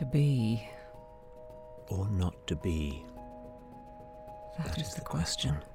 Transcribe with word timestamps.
To 0.00 0.06
be. 0.06 0.66
Or 1.88 2.08
not 2.08 2.46
to 2.46 2.56
be? 2.56 3.04
that 4.56 4.78
is, 4.78 4.88
is, 4.88 4.94
the 4.94 5.02
question. 5.02 5.50
question. 5.50 5.70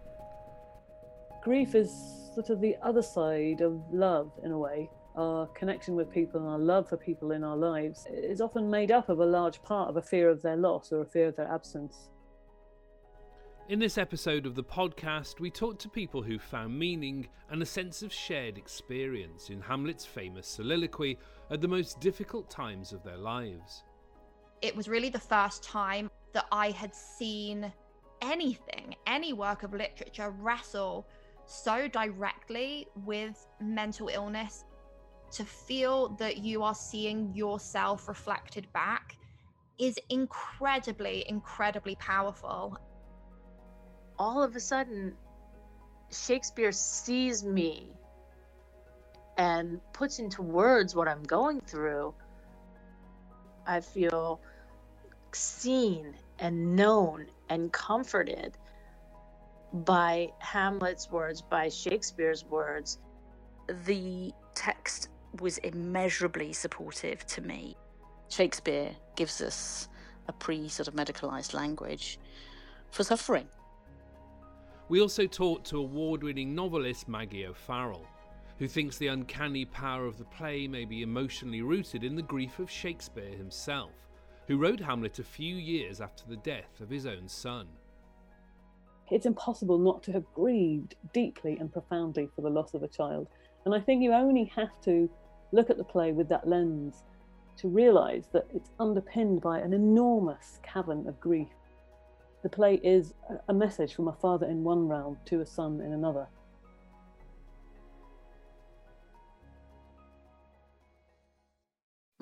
Grief 1.44 1.76
is 1.76 1.92
sort 2.34 2.50
of 2.50 2.60
the 2.60 2.76
other 2.82 3.04
side 3.04 3.62
of 3.62 3.80
love, 3.94 4.32
in 4.44 4.52
a 4.52 4.58
way. 4.58 4.90
Our 5.16 5.46
connection 5.50 5.96
with 5.96 6.10
people 6.10 6.40
and 6.40 6.50
our 6.50 6.58
love 6.58 6.90
for 6.90 6.98
people 6.98 7.34
in 7.34 7.44
our 7.44 7.56
lives 7.56 8.08
is 8.10 8.42
often 8.42 8.68
made 8.68 8.90
up 8.90 9.10
of 9.10 9.20
a 9.20 9.26
large 9.26 9.62
part 9.62 9.90
of 9.90 9.98
a 9.98 10.02
fear 10.02 10.32
of 10.32 10.42
their 10.42 10.58
loss 10.58 10.92
or 10.92 11.02
a 11.02 11.06
fear 11.06 11.28
of 11.28 11.36
their 11.36 11.48
absence. 11.48 12.10
In 13.70 13.78
this 13.78 14.00
episode 14.00 14.48
of 14.48 14.56
the 14.56 14.64
podcast, 14.64 15.40
we 15.40 15.52
talked 15.52 15.82
to 15.82 15.90
people 15.90 16.24
who 16.24 16.40
found 16.40 16.80
meaning 16.80 17.28
and 17.52 17.62
a 17.62 17.66
sense 17.66 18.02
of 18.02 18.12
shared 18.12 18.58
experience 18.58 19.52
in 19.52 19.62
Hamlet's 19.62 20.04
famous 20.04 20.48
soliloquy 20.48 21.20
at 21.52 21.62
the 21.62 21.68
most 21.68 22.00
difficult 22.00 22.50
times 22.50 22.92
of 22.92 23.04
their 23.04 23.18
lives. 23.18 23.84
It 24.62 24.76
was 24.76 24.88
really 24.88 25.10
the 25.10 25.20
first 25.20 25.64
time 25.64 26.10
that 26.34 26.46
I 26.52 26.72
had 26.72 26.94
seen 26.96 27.72
anything, 28.22 28.96
any 29.06 29.34
work 29.34 29.64
of 29.64 29.74
literature 29.74 30.32
wrestle 30.32 31.08
so 31.46 31.88
directly 31.88 32.88
with 33.06 33.48
mental 33.62 34.10
illness. 34.10 34.66
To 35.32 35.46
feel 35.46 36.10
that 36.16 36.38
you 36.38 36.64
are 36.64 36.76
seeing 36.76 37.34
yourself 37.34 38.08
reflected 38.08 38.72
back 38.74 39.18
is 39.78 40.00
incredibly, 40.10 41.26
incredibly 41.28 41.96
powerful 41.96 42.78
all 44.18 44.44
of 44.44 44.56
a 44.56 44.60
sudden 44.60 45.14
Shakespeare 46.12 46.72
sees 46.72 47.44
me 47.44 47.92
and 49.38 49.82
puts 49.94 50.20
into 50.20 50.42
words 50.42 50.96
what 50.96 51.08
I'm 51.08 51.24
going 51.24 51.62
through, 51.62 52.14
I 53.66 53.80
feel 53.80 54.40
seen 55.34 56.16
and 56.40 56.76
known 56.76 57.28
and 57.50 57.72
comforted 57.72 58.58
by 59.74 60.32
Hamlet's 60.40 61.12
words, 61.12 61.42
by 61.42 61.70
Shakespeare's 61.70 62.46
words. 62.46 63.00
The 63.86 64.32
text 64.54 65.10
was 65.42 65.58
immeasurably 65.60 66.54
supportive 66.54 67.26
to 67.28 67.42
me. 67.42 67.76
Shakespeare 68.30 68.96
gives 69.16 69.42
us 69.42 69.90
a 70.28 70.34
pre 70.34 70.70
sort 70.70 70.88
of 70.88 70.94
medicalized 70.94 71.54
language 71.54 72.20
for 72.92 73.04
suffering. 73.04 73.48
We 74.88 75.02
also 75.02 75.26
talked 75.26 75.68
to 75.70 75.80
award 75.80 76.24
winning 76.24 76.54
novelist 76.54 77.08
Maggie 77.08 77.48
O'Farrell, 77.48 78.06
who 78.60 78.68
thinks 78.68 78.98
the 78.98 79.08
uncanny 79.08 79.66
power 79.66 80.06
of 80.06 80.18
the 80.18 80.26
play 80.26 80.68
may 80.68 80.86
be 80.86 81.02
emotionally 81.02 81.62
rooted 81.62 82.04
in 82.04 82.16
the 82.16 82.22
grief 82.22 82.60
of 82.60 82.70
Shakespeare 82.70 83.36
himself, 83.36 83.92
who 84.48 84.58
wrote 84.58 84.80
Hamlet 84.80 85.20
a 85.20 85.24
few 85.24 85.56
years 85.56 86.02
after 86.02 86.24
the 86.28 86.38
death 86.38 86.80
of 86.82 86.90
his 86.90 87.06
own 87.06 87.28
son. 87.28 87.68
It's 89.12 89.26
impossible 89.26 89.78
not 89.78 90.02
to 90.04 90.12
have 90.14 90.26
grieved 90.34 90.96
deeply 91.14 91.58
and 91.60 91.72
profoundly 91.72 92.30
for 92.36 92.42
the 92.42 92.50
loss 92.50 92.74
of 92.74 92.84
a 92.84 92.88
child. 92.88 93.28
And 93.66 93.76
I 93.76 93.80
think 93.80 94.02
you 94.02 94.14
only 94.14 94.46
have 94.56 94.80
to 94.82 95.10
look 95.52 95.70
at 95.70 95.78
the 95.78 95.84
play 95.84 96.12
with 96.12 96.30
that 96.30 96.48
lens 96.48 97.04
to 97.58 97.68
realise 97.68 98.26
that 98.34 98.48
it's 98.54 98.72
underpinned 98.80 99.42
by 99.42 99.60
an 99.60 99.74
enormous 99.74 100.60
cavern 100.64 101.08
of 101.08 101.20
grief 101.20 101.50
the 102.46 102.50
play 102.50 102.76
is 102.84 103.16
a 103.50 103.54
message 103.56 103.96
from 103.96 104.08
a 104.08 104.14
father 104.14 104.46
in 104.46 104.64
one 104.64 104.88
realm 104.88 105.18
to 105.26 105.42
a 105.42 105.46
son 105.48 105.82
in 105.82 105.94
another. 105.94 106.28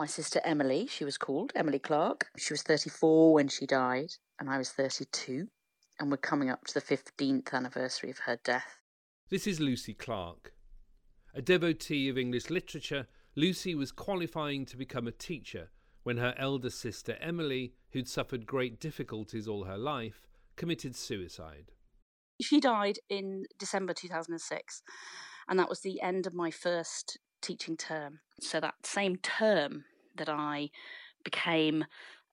My 0.03 0.07
sister 0.07 0.41
Emily, 0.43 0.85
she 0.85 1.05
was 1.05 1.17
called 1.17 1.53
Emily 1.55 1.79
Clark. 1.79 2.27
She 2.35 2.51
was 2.51 2.61
34 2.61 3.35
when 3.35 3.47
she 3.47 3.65
died, 3.65 4.11
and 4.37 4.49
I 4.49 4.57
was 4.57 4.69
32, 4.69 5.47
and 5.97 6.11
we're 6.11 6.17
coming 6.17 6.49
up 6.49 6.65
to 6.65 6.73
the 6.73 6.81
15th 6.81 7.53
anniversary 7.53 8.11
of 8.11 8.17
her 8.17 8.37
death. 8.43 8.81
This 9.29 9.47
is 9.47 9.61
Lucy 9.61 9.93
Clark. 9.93 10.51
A 11.33 11.41
devotee 11.41 12.09
of 12.09 12.17
English 12.17 12.49
literature, 12.49 13.07
Lucy 13.37 13.75
was 13.75 13.93
qualifying 13.93 14.65
to 14.65 14.75
become 14.75 15.07
a 15.07 15.11
teacher 15.13 15.69
when 16.03 16.17
her 16.17 16.35
elder 16.37 16.69
sister 16.69 17.15
Emily, 17.21 17.71
who'd 17.91 18.09
suffered 18.09 18.45
great 18.45 18.81
difficulties 18.81 19.47
all 19.47 19.63
her 19.63 19.77
life, 19.77 20.27
committed 20.57 20.97
suicide. 20.97 21.71
She 22.41 22.59
died 22.59 22.99
in 23.07 23.45
December 23.57 23.93
2006, 23.93 24.81
and 25.47 25.57
that 25.57 25.69
was 25.69 25.79
the 25.79 26.01
end 26.01 26.27
of 26.27 26.33
my 26.33 26.51
first 26.51 27.19
teaching 27.41 27.77
term. 27.77 28.19
So, 28.41 28.59
that 28.59 28.85
same 28.85 29.15
term 29.15 29.85
that 30.15 30.29
I 30.29 30.69
became 31.23 31.85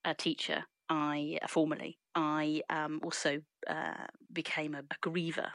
a 0.04 0.14
teacher, 0.14 0.64
I 0.88 1.38
formally, 1.48 1.98
I 2.14 2.62
um, 2.70 3.00
also 3.02 3.40
uh, 3.68 4.06
became 4.32 4.74
a, 4.74 4.80
a 4.80 5.08
griever 5.08 5.50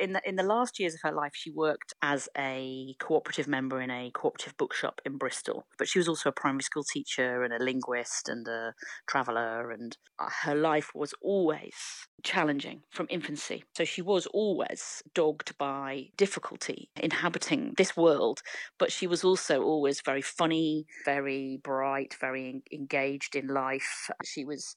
in 0.00 0.14
the 0.14 0.28
in 0.28 0.36
the 0.36 0.42
last 0.42 0.80
years 0.80 0.94
of 0.94 1.00
her 1.02 1.12
life, 1.12 1.32
she 1.34 1.50
worked 1.50 1.92
as 2.02 2.28
a 2.36 2.94
cooperative 2.98 3.46
member 3.46 3.80
in 3.80 3.90
a 3.90 4.10
cooperative 4.12 4.56
bookshop 4.56 5.00
in 5.04 5.18
Bristol. 5.18 5.66
But 5.78 5.88
she 5.88 5.98
was 5.98 6.08
also 6.08 6.30
a 6.30 6.32
primary 6.32 6.62
school 6.62 6.84
teacher 6.84 7.44
and 7.44 7.52
a 7.52 7.62
linguist 7.62 8.28
and 8.28 8.46
a 8.48 8.74
traveller, 9.06 9.70
and 9.70 9.96
uh, 10.18 10.28
her 10.42 10.54
life 10.54 10.90
was 10.94 11.14
always 11.22 11.74
challenging 12.22 12.82
from 12.90 13.06
infancy. 13.10 13.64
So 13.76 13.84
she 13.84 14.02
was 14.02 14.26
always 14.26 15.02
dogged 15.14 15.56
by 15.58 16.06
difficulty 16.16 16.90
inhabiting 16.96 17.74
this 17.76 17.96
world, 17.96 18.40
but 18.78 18.90
she 18.92 19.06
was 19.06 19.22
also 19.22 19.62
always 19.62 20.00
very 20.04 20.22
funny, 20.22 20.86
very 21.04 21.60
bright, 21.62 22.14
very 22.20 22.62
engaged 22.72 23.36
in 23.36 23.48
life. 23.48 24.10
She 24.24 24.44
was 24.44 24.76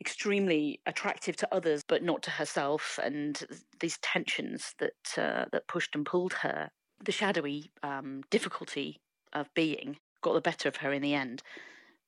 extremely 0.00 0.80
attractive 0.86 1.36
to 1.36 1.54
others, 1.54 1.82
but 1.86 2.02
not 2.02 2.22
to 2.22 2.30
herself, 2.30 2.98
and 3.02 3.42
these 3.80 3.98
tensions 3.98 4.74
that 4.78 5.18
uh, 5.18 5.44
that 5.52 5.68
pushed 5.68 5.94
and 5.94 6.06
pulled 6.06 6.34
her. 6.34 6.70
The 7.04 7.12
shadowy 7.12 7.70
um, 7.82 8.22
difficulty 8.30 9.00
of 9.32 9.52
being 9.54 9.98
got 10.20 10.34
the 10.34 10.40
better 10.40 10.68
of 10.68 10.76
her 10.76 10.92
in 10.92 11.02
the 11.02 11.14
end, 11.14 11.42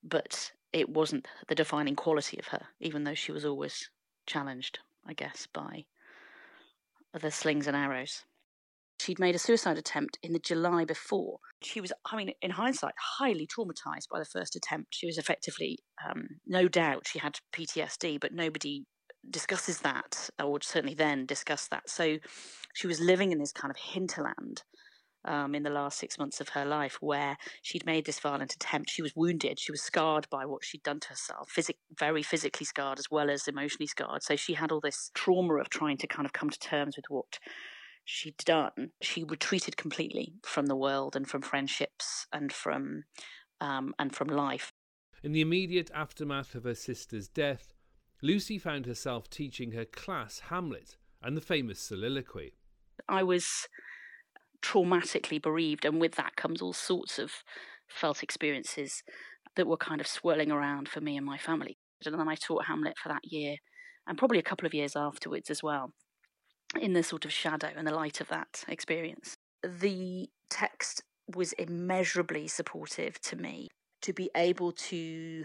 but 0.02 0.52
it 0.72 0.88
wasn't 0.88 1.26
the 1.48 1.54
defining 1.54 1.96
quality 1.96 2.38
of 2.38 2.48
her, 2.48 2.66
even 2.80 3.04
though 3.04 3.14
she 3.14 3.32
was 3.32 3.44
always 3.44 3.90
challenged, 4.26 4.78
I 5.06 5.12
guess, 5.12 5.46
by 5.52 5.84
the 7.12 7.30
slings 7.30 7.66
and 7.66 7.76
arrows. 7.76 8.24
She'd 9.00 9.18
made 9.18 9.34
a 9.34 9.38
suicide 9.38 9.78
attempt 9.78 10.18
in 10.22 10.32
the 10.32 10.38
July 10.38 10.84
before. 10.84 11.38
She 11.62 11.80
was, 11.80 11.90
I 12.04 12.16
mean, 12.16 12.32
in 12.42 12.50
hindsight, 12.50 12.94
highly 13.18 13.46
traumatized 13.46 14.08
by 14.10 14.18
the 14.18 14.26
first 14.26 14.56
attempt. 14.56 14.94
She 14.94 15.06
was 15.06 15.16
effectively, 15.16 15.78
um, 16.06 16.28
no 16.46 16.68
doubt, 16.68 17.08
she 17.08 17.18
had 17.18 17.38
PTSD, 17.54 18.20
but 18.20 18.34
nobody 18.34 18.84
discusses 19.28 19.78
that, 19.80 20.28
or 20.42 20.60
certainly 20.60 20.94
then 20.94 21.24
discussed 21.24 21.70
that. 21.70 21.88
So 21.88 22.18
she 22.74 22.86
was 22.86 23.00
living 23.00 23.32
in 23.32 23.38
this 23.38 23.52
kind 23.52 23.70
of 23.70 23.78
hinterland 23.78 24.64
um, 25.24 25.54
in 25.54 25.62
the 25.62 25.70
last 25.70 25.98
six 25.98 26.18
months 26.18 26.40
of 26.40 26.50
her 26.50 26.64
life 26.64 26.98
where 27.00 27.36
she'd 27.62 27.86
made 27.86 28.04
this 28.04 28.20
violent 28.20 28.54
attempt. 28.54 28.90
She 28.90 29.02
was 29.02 29.16
wounded. 29.16 29.58
She 29.58 29.72
was 29.72 29.82
scarred 29.82 30.26
by 30.30 30.46
what 30.46 30.64
she'd 30.64 30.82
done 30.82 31.00
to 31.00 31.08
herself, 31.08 31.56
very 31.98 32.22
physically 32.22 32.66
scarred 32.66 32.98
as 32.98 33.10
well 33.10 33.30
as 33.30 33.48
emotionally 33.48 33.86
scarred. 33.86 34.22
So 34.22 34.36
she 34.36 34.54
had 34.54 34.72
all 34.72 34.80
this 34.80 35.10
trauma 35.14 35.54
of 35.56 35.70
trying 35.70 35.98
to 35.98 36.06
kind 36.06 36.26
of 36.26 36.32
come 36.32 36.50
to 36.50 36.58
terms 36.58 36.96
with 36.96 37.06
what 37.08 37.38
she'd 38.10 38.36
done, 38.38 38.90
she 39.00 39.22
retreated 39.22 39.76
completely 39.76 40.34
from 40.42 40.66
the 40.66 40.76
world 40.76 41.14
and 41.14 41.28
from 41.28 41.42
friendships 41.42 42.26
and 42.32 42.52
from 42.52 43.04
um, 43.60 43.94
and 43.98 44.14
from 44.14 44.28
life. 44.28 44.72
In 45.22 45.32
the 45.32 45.40
immediate 45.40 45.90
aftermath 45.94 46.54
of 46.54 46.64
her 46.64 46.74
sister's 46.74 47.28
death, 47.28 47.72
Lucy 48.22 48.58
found 48.58 48.86
herself 48.86 49.30
teaching 49.30 49.72
her 49.72 49.84
class 49.84 50.40
Hamlet 50.48 50.96
and 51.22 51.36
the 51.36 51.42
famous 51.42 51.78
soliloquy. 51.78 52.54
I 53.08 53.22
was 53.22 53.46
traumatically 54.62 55.40
bereaved, 55.40 55.84
and 55.84 56.00
with 56.00 56.16
that 56.16 56.36
comes 56.36 56.60
all 56.60 56.72
sorts 56.72 57.18
of 57.18 57.32
felt 57.88 58.22
experiences 58.22 59.02
that 59.56 59.66
were 59.66 59.76
kind 59.76 60.00
of 60.00 60.06
swirling 60.06 60.50
around 60.50 60.88
for 60.88 61.00
me 61.00 61.16
and 61.16 61.26
my 61.26 61.38
family. 61.38 61.78
And 62.04 62.18
then 62.18 62.28
I 62.28 62.34
taught 62.34 62.66
Hamlet 62.66 62.94
for 62.98 63.10
that 63.10 63.24
year 63.24 63.56
and 64.06 64.18
probably 64.18 64.38
a 64.38 64.42
couple 64.42 64.66
of 64.66 64.74
years 64.74 64.96
afterwards 64.96 65.50
as 65.50 65.62
well 65.62 65.92
in 66.78 66.92
the 66.92 67.02
sort 67.02 67.24
of 67.24 67.32
shadow 67.32 67.70
and 67.76 67.86
the 67.86 67.94
light 67.94 68.20
of 68.20 68.28
that 68.28 68.64
experience. 68.68 69.34
The 69.62 70.28
text 70.48 71.02
was 71.34 71.52
immeasurably 71.54 72.48
supportive 72.48 73.20
to 73.22 73.36
me 73.36 73.68
to 74.02 74.12
be 74.12 74.30
able 74.34 74.72
to 74.72 75.44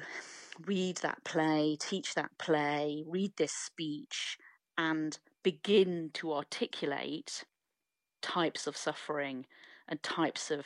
read 0.65 0.97
that 0.97 1.23
play, 1.23 1.77
teach 1.79 2.15
that 2.15 2.31
play, 2.37 3.03
read 3.05 3.33
this 3.37 3.51
speech, 3.51 4.37
and 4.77 5.19
begin 5.43 6.09
to 6.13 6.33
articulate 6.33 7.43
types 8.21 8.65
of 8.65 8.77
suffering 8.77 9.45
and 9.87 10.01
types 10.01 10.49
of 10.49 10.65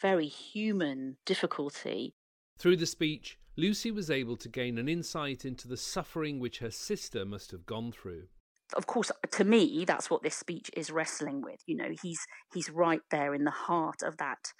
very 0.00 0.28
human 0.28 1.16
difficulty. 1.26 2.14
Through 2.58 2.76
the 2.76 2.86
speech, 2.86 3.38
Lucy 3.56 3.90
was 3.90 4.10
able 4.10 4.36
to 4.36 4.48
gain 4.48 4.78
an 4.78 4.88
insight 4.88 5.44
into 5.44 5.66
the 5.66 5.76
suffering 5.76 6.38
which 6.38 6.60
her 6.60 6.70
sister 6.70 7.24
must 7.24 7.50
have 7.50 7.66
gone 7.66 7.90
through 7.90 8.28
of 8.74 8.86
course 8.86 9.10
to 9.30 9.44
me 9.44 9.84
that's 9.86 10.10
what 10.10 10.22
this 10.22 10.34
speech 10.34 10.70
is 10.76 10.90
wrestling 10.90 11.40
with 11.40 11.60
you 11.66 11.76
know 11.76 11.88
he's 12.02 12.26
he's 12.52 12.70
right 12.70 13.00
there 13.10 13.34
in 13.34 13.44
the 13.44 13.50
heart 13.50 14.02
of 14.02 14.16
that 14.18 14.52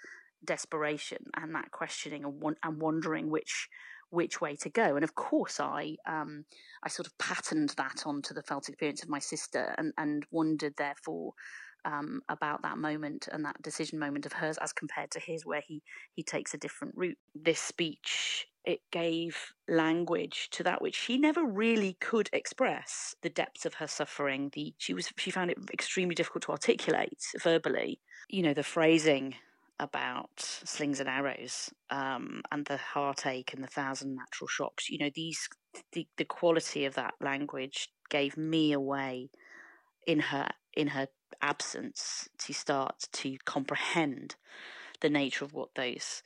desperation 0.45 1.25
and 1.35 1.53
that 1.55 1.71
questioning 1.71 2.23
and, 2.23 2.39
want, 2.41 2.57
and 2.63 2.81
wondering 2.81 3.29
which 3.29 3.67
which 4.11 4.41
way 4.41 4.55
to 4.55 4.69
go. 4.69 4.95
And 4.95 5.03
of 5.03 5.15
course, 5.15 5.59
I 5.59 5.95
um, 6.07 6.45
I 6.83 6.89
sort 6.89 7.07
of 7.07 7.17
patterned 7.17 7.73
that 7.77 8.03
onto 8.05 8.33
the 8.33 8.41
felt 8.41 8.67
experience 8.67 9.03
of 9.03 9.09
my 9.09 9.19
sister 9.19 9.75
and 9.77 9.93
and 9.97 10.25
wondered 10.31 10.73
therefore 10.77 11.33
um, 11.85 12.21
about 12.27 12.61
that 12.63 12.77
moment 12.77 13.29
and 13.31 13.45
that 13.45 13.61
decision 13.61 13.99
moment 13.99 14.25
of 14.25 14.33
hers 14.33 14.57
as 14.57 14.73
compared 14.73 15.11
to 15.11 15.19
his, 15.19 15.45
where 15.45 15.61
he 15.65 15.81
he 16.13 16.23
takes 16.23 16.53
a 16.53 16.57
different 16.57 16.95
route. 16.95 17.17
This 17.35 17.59
speech 17.59 18.47
it 18.65 18.81
gave 18.91 19.53
language 19.67 20.49
to 20.51 20.63
that 20.63 20.81
which 20.81 20.95
she 20.95 21.17
never 21.17 21.43
really 21.43 21.97
could 21.99 22.29
express 22.33 23.15
the 23.21 23.29
depths 23.29 23.65
of 23.65 23.75
her 23.75 23.87
suffering. 23.87 24.51
The 24.53 24.73
she 24.77 24.93
was 24.93 25.11
she 25.17 25.31
found 25.31 25.51
it 25.51 25.57
extremely 25.73 26.15
difficult 26.15 26.43
to 26.43 26.51
articulate 26.51 27.23
verbally. 27.41 27.99
You 28.29 28.43
know 28.43 28.53
the 28.53 28.63
phrasing 28.63 29.35
about 29.79 30.39
slings 30.39 30.99
and 30.99 31.07
arrows 31.07 31.69
um, 31.89 32.41
and 32.51 32.65
the 32.65 32.77
heartache 32.77 33.53
and 33.53 33.63
the 33.63 33.67
thousand 33.67 34.15
natural 34.15 34.47
shocks. 34.47 34.89
You 34.89 34.99
know 34.99 35.11
these 35.13 35.47
the 35.93 36.07
the 36.17 36.25
quality 36.25 36.85
of 36.85 36.95
that 36.95 37.13
language 37.21 37.89
gave 38.09 38.37
me 38.37 38.73
a 38.73 38.79
way 38.79 39.29
in 40.05 40.19
her 40.19 40.49
in 40.75 40.87
her 40.87 41.07
absence 41.41 42.27
to 42.39 42.53
start 42.53 43.07
to 43.13 43.37
comprehend 43.45 44.35
the 45.01 45.09
nature 45.09 45.45
of 45.45 45.53
what 45.53 45.69
those 45.75 46.23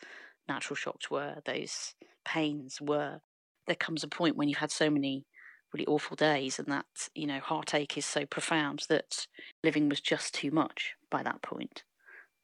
natural 0.48 0.76
shocks 0.76 1.10
were, 1.12 1.36
those 1.46 1.94
pains 2.26 2.80
were. 2.82 3.20
There 3.68 3.76
comes 3.76 4.04
a 4.04 4.08
point 4.08 4.36
when 4.36 4.50
you've 4.50 4.58
had 4.58 4.72
so 4.72 4.90
many 4.90 5.26
really 5.74 5.86
awful 5.88 6.16
days 6.16 6.60
and 6.60 6.68
that, 6.68 6.86
you 7.16 7.26
know, 7.26 7.40
heartache 7.40 7.98
is 7.98 8.06
so 8.06 8.26
profound 8.26 8.86
that 8.90 9.28
living 9.64 9.90
was 9.90 10.02
just 10.02 10.34
too 10.34 10.52
much 10.52 10.94
by 11.10 11.24
that 11.24 11.42
point. 11.42 11.84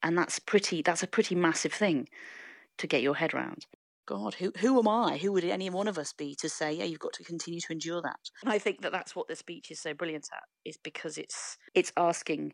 And 0.01 0.17
that's 0.17 0.39
pretty 0.39 0.81
that's 0.81 1.03
a 1.03 1.07
pretty 1.07 1.35
massive 1.35 1.73
thing 1.73 2.07
to 2.77 2.87
get 2.87 3.01
your 3.01 3.15
head 3.15 3.33
around. 3.33 3.67
God, 4.07 4.35
who 4.35 4.51
who 4.59 4.79
am 4.79 4.87
I? 4.87 5.17
Who 5.17 5.31
would 5.33 5.43
any 5.43 5.69
one 5.69 5.87
of 5.87 5.97
us 5.99 6.13
be 6.13 6.35
to 6.39 6.49
say, 6.49 6.73
yeah, 6.73 6.85
you've 6.85 6.99
got 6.99 7.13
to 7.13 7.23
continue 7.23 7.59
to 7.61 7.73
endure 7.73 8.01
that? 8.01 8.19
And 8.43 8.51
I 8.51 8.57
think 8.57 8.81
that 8.81 8.91
that's 8.91 9.15
what 9.15 9.27
the 9.27 9.35
speech 9.35 9.69
is 9.69 9.79
so 9.79 9.93
brilliant 9.93 10.29
at, 10.33 10.43
is 10.65 10.77
because 10.83 11.17
it's 11.17 11.57
it's 11.75 11.91
asking, 11.95 12.53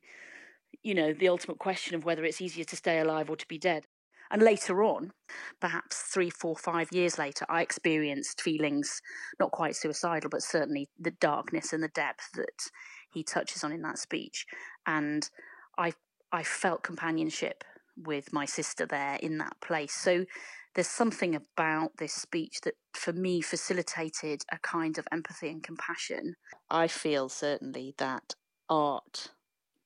you 0.83 0.93
know, 0.93 1.13
the 1.13 1.29
ultimate 1.29 1.59
question 1.59 1.95
of 1.95 2.03
whether 2.03 2.25
it's 2.25 2.41
easier 2.41 2.65
to 2.65 2.75
stay 2.75 2.99
alive 2.99 3.29
or 3.29 3.37
to 3.37 3.47
be 3.47 3.57
dead. 3.57 3.85
And 4.31 4.41
later 4.41 4.83
on, 4.83 5.11
perhaps 5.59 5.97
three, 6.01 6.29
four, 6.29 6.55
five 6.55 6.89
years 6.91 7.17
later, 7.17 7.45
I 7.49 7.61
experienced 7.61 8.41
feelings 8.41 9.01
not 9.39 9.51
quite 9.51 9.75
suicidal, 9.75 10.29
but 10.29 10.43
certainly 10.43 10.89
the 10.99 11.11
darkness 11.11 11.73
and 11.73 11.83
the 11.83 11.89
depth 11.89 12.31
that 12.33 12.69
he 13.11 13.23
touches 13.23 13.63
on 13.63 13.71
in 13.71 13.81
that 13.83 13.99
speech. 13.99 14.45
And 14.85 15.29
I 15.77 15.93
I 16.31 16.43
felt 16.43 16.83
companionship 16.83 17.63
with 17.95 18.33
my 18.33 18.45
sister 18.45 18.85
there 18.85 19.15
in 19.21 19.37
that 19.37 19.55
place. 19.61 19.93
So 19.93 20.25
there's 20.73 20.87
something 20.87 21.33
about 21.33 21.97
this 21.97 22.13
speech 22.13 22.59
that 22.61 22.73
for 22.93 23.13
me 23.13 23.41
facilitated 23.41 24.43
a 24.51 24.57
kind 24.59 24.97
of 24.97 25.07
empathy 25.11 25.49
and 25.49 25.63
compassion. 25.63 26.35
I 26.69 26.87
feel 26.87 27.29
certainly 27.29 27.95
that 27.97 28.35
art 28.69 29.31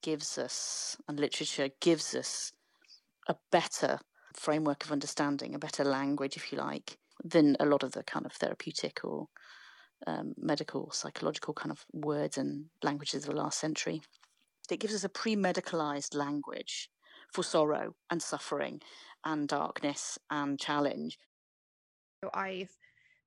gives 0.01 0.37
us 0.37 0.97
and 1.07 1.19
literature 1.19 1.69
gives 1.79 2.15
us 2.15 2.53
a 3.27 3.35
better 3.51 3.99
framework 4.35 4.83
of 4.85 4.91
understanding, 4.91 5.55
a 5.55 5.59
better 5.59 5.83
language, 5.83 6.37
if 6.37 6.51
you 6.51 6.57
like, 6.57 6.97
than 7.23 7.55
a 7.59 7.65
lot 7.65 7.83
of 7.83 7.91
the 7.91 8.03
kind 8.03 8.25
of 8.25 8.33
therapeutic 8.33 9.03
or 9.03 9.27
um, 10.07 10.33
medical, 10.37 10.91
psychological 10.91 11.53
kind 11.53 11.71
of 11.71 11.85
words 11.93 12.37
and 12.37 12.65
languages 12.83 13.23
of 13.23 13.33
the 13.33 13.41
last 13.41 13.59
century. 13.59 14.01
It 14.71 14.79
gives 14.79 14.93
us 14.93 15.03
a 15.03 15.09
pre 15.09 15.35
medicalized 15.35 16.15
language 16.15 16.89
for 17.33 17.43
sorrow 17.43 17.95
and 18.09 18.21
suffering 18.21 18.81
and 19.25 19.47
darkness 19.47 20.17
and 20.29 20.59
challenge. 20.59 21.17
So 22.23 22.29
I've 22.33 22.75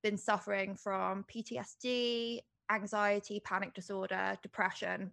been 0.02 0.16
suffering 0.16 0.76
from 0.76 1.24
PTSD, 1.24 2.40
anxiety, 2.70 3.40
panic 3.40 3.74
disorder, 3.74 4.36
depression 4.42 5.12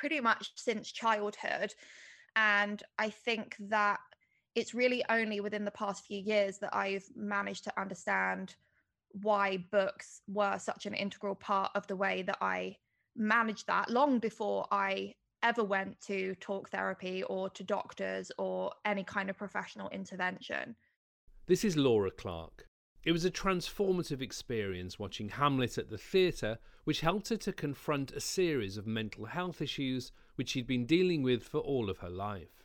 pretty 0.00 0.20
much 0.20 0.52
since 0.54 0.90
childhood. 0.90 1.74
And 2.36 2.82
I 2.98 3.10
think 3.10 3.56
that 3.68 4.00
it's 4.54 4.74
really 4.74 5.04
only 5.08 5.40
within 5.40 5.64
the 5.64 5.70
past 5.70 6.04
few 6.04 6.18
years 6.18 6.58
that 6.58 6.74
I've 6.74 7.08
managed 7.14 7.64
to 7.64 7.80
understand 7.80 8.56
why 9.22 9.64
books 9.70 10.22
were 10.28 10.58
such 10.58 10.86
an 10.86 10.94
integral 10.94 11.34
part 11.34 11.70
of 11.74 11.86
the 11.86 11.96
way 11.96 12.22
that 12.22 12.38
I 12.40 12.76
managed 13.16 13.66
that 13.66 13.90
long 13.90 14.18
before 14.18 14.66
I 14.70 15.14
ever 15.42 15.64
went 15.64 16.00
to 16.02 16.34
talk 16.36 16.68
therapy 16.70 17.22
or 17.24 17.48
to 17.50 17.64
doctors 17.64 18.30
or 18.38 18.72
any 18.84 19.04
kind 19.04 19.30
of 19.30 19.38
professional 19.38 19.88
intervention. 19.90 20.76
This 21.46 21.64
is 21.64 21.76
Laura 21.76 22.10
Clark. 22.10 22.66
It 23.02 23.12
was 23.12 23.24
a 23.24 23.30
transformative 23.30 24.20
experience 24.20 24.98
watching 24.98 25.30
Hamlet 25.30 25.78
at 25.78 25.88
the 25.88 25.96
theatre, 25.96 26.58
which 26.84 27.00
helped 27.00 27.30
her 27.30 27.36
to 27.38 27.52
confront 27.52 28.12
a 28.12 28.20
series 28.20 28.76
of 28.76 28.86
mental 28.86 29.24
health 29.24 29.62
issues 29.62 30.12
which 30.34 30.50
she'd 30.50 30.66
been 30.66 30.84
dealing 30.84 31.22
with 31.22 31.42
for 31.42 31.58
all 31.58 31.88
of 31.88 31.98
her 31.98 32.10
life. 32.10 32.59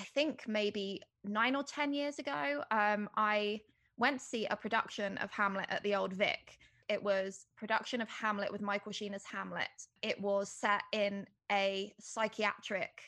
I 0.00 0.04
think 0.14 0.44
maybe 0.48 1.02
nine 1.24 1.54
or 1.54 1.62
10 1.62 1.92
years 1.92 2.18
ago, 2.18 2.64
um, 2.70 3.10
I 3.16 3.60
went 3.98 4.20
to 4.20 4.24
see 4.24 4.46
a 4.46 4.56
production 4.56 5.18
of 5.18 5.30
Hamlet 5.30 5.66
at 5.68 5.82
the 5.82 5.94
Old 5.94 6.14
Vic. 6.14 6.58
It 6.88 7.02
was 7.02 7.44
production 7.54 8.00
of 8.00 8.08
Hamlet 8.08 8.50
with 8.50 8.62
Michael 8.62 8.92
Sheen 8.92 9.12
as 9.12 9.24
Hamlet. 9.24 9.68
It 10.00 10.18
was 10.18 10.50
set 10.50 10.82
in 10.92 11.26
a 11.52 11.92
psychiatric 12.00 13.02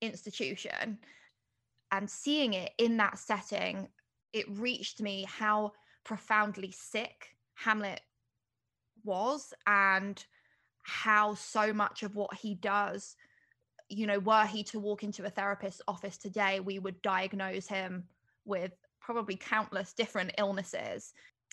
institution 0.00 0.98
and 1.92 2.10
seeing 2.10 2.54
it 2.54 2.72
in 2.78 2.96
that 2.96 3.20
setting 3.20 3.88
it 4.32 4.46
reached 4.50 5.00
me 5.00 5.24
how 5.28 5.72
profoundly 6.04 6.72
sick 6.72 7.36
hamlet 7.54 8.00
was 9.04 9.54
and 9.66 10.24
how 10.82 11.34
so 11.34 11.72
much 11.72 12.02
of 12.02 12.16
what 12.16 12.34
he 12.34 12.54
does 12.54 13.14
you 13.92 14.06
know 14.06 14.18
were 14.18 14.46
he 14.46 14.62
to 14.62 14.80
walk 14.80 15.04
into 15.04 15.24
a 15.24 15.30
therapist's 15.30 15.82
office 15.86 16.16
today 16.16 16.60
we 16.60 16.78
would 16.78 17.00
diagnose 17.02 17.66
him 17.66 18.04
with 18.44 18.72
probably 19.00 19.36
countless 19.36 19.92
different 19.92 20.32
illnesses 20.38 21.12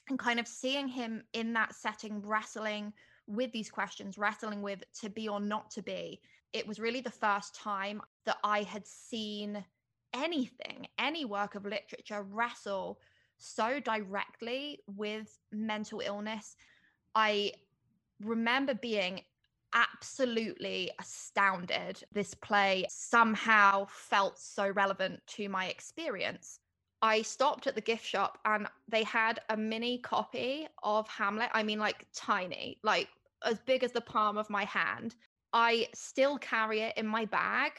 and 0.09 0.17
kind 0.17 0.39
of 0.39 0.47
seeing 0.47 0.87
him 0.87 1.23
in 1.33 1.53
that 1.53 1.75
setting 1.75 2.21
wrestling 2.25 2.93
with 3.27 3.51
these 3.51 3.69
questions, 3.69 4.17
wrestling 4.17 4.61
with 4.61 4.83
to 5.01 5.09
be 5.09 5.29
or 5.29 5.39
not 5.39 5.69
to 5.71 5.83
be, 5.83 6.19
it 6.51 6.67
was 6.67 6.79
really 6.79 7.01
the 7.01 7.11
first 7.11 7.55
time 7.55 8.01
that 8.25 8.37
I 8.43 8.63
had 8.63 8.87
seen 8.87 9.63
anything, 10.13 10.87
any 10.97 11.25
work 11.25 11.53
of 11.53 11.63
literature 11.63 12.23
wrestle 12.23 12.99
so 13.37 13.79
directly 13.79 14.79
with 14.87 15.37
mental 15.51 16.01
illness. 16.03 16.55
I 17.13 17.53
remember 18.19 18.73
being 18.73 19.21
absolutely 19.73 20.91
astounded. 20.99 22.03
This 22.11 22.33
play 22.33 22.85
somehow 22.89 23.85
felt 23.89 24.39
so 24.39 24.69
relevant 24.69 25.21
to 25.27 25.49
my 25.49 25.67
experience. 25.67 26.59
I 27.01 27.21
stopped 27.21 27.67
at 27.67 27.75
the 27.75 27.81
gift 27.81 28.05
shop 28.05 28.39
and 28.45 28.67
they 28.87 29.03
had 29.03 29.39
a 29.49 29.55
mini 29.55 29.99
copy 29.99 30.67
of 30.83 31.07
Hamlet. 31.07 31.49
I 31.53 31.63
mean, 31.63 31.79
like 31.79 32.05
tiny, 32.13 32.79
like 32.83 33.07
as 33.45 33.59
big 33.59 33.83
as 33.83 33.91
the 33.91 34.01
palm 34.01 34.37
of 34.37 34.49
my 34.49 34.65
hand. 34.65 35.15
I 35.53 35.87
still 35.95 36.37
carry 36.37 36.81
it 36.81 36.97
in 36.97 37.07
my 37.07 37.25
bag 37.25 37.71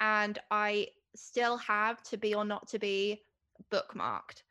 and 0.00 0.38
I 0.50 0.88
still 1.16 1.56
have 1.56 2.02
to 2.04 2.16
be 2.16 2.34
or 2.34 2.44
not 2.44 2.68
to 2.68 2.78
be 2.78 3.22
bookmarked. 3.72 4.42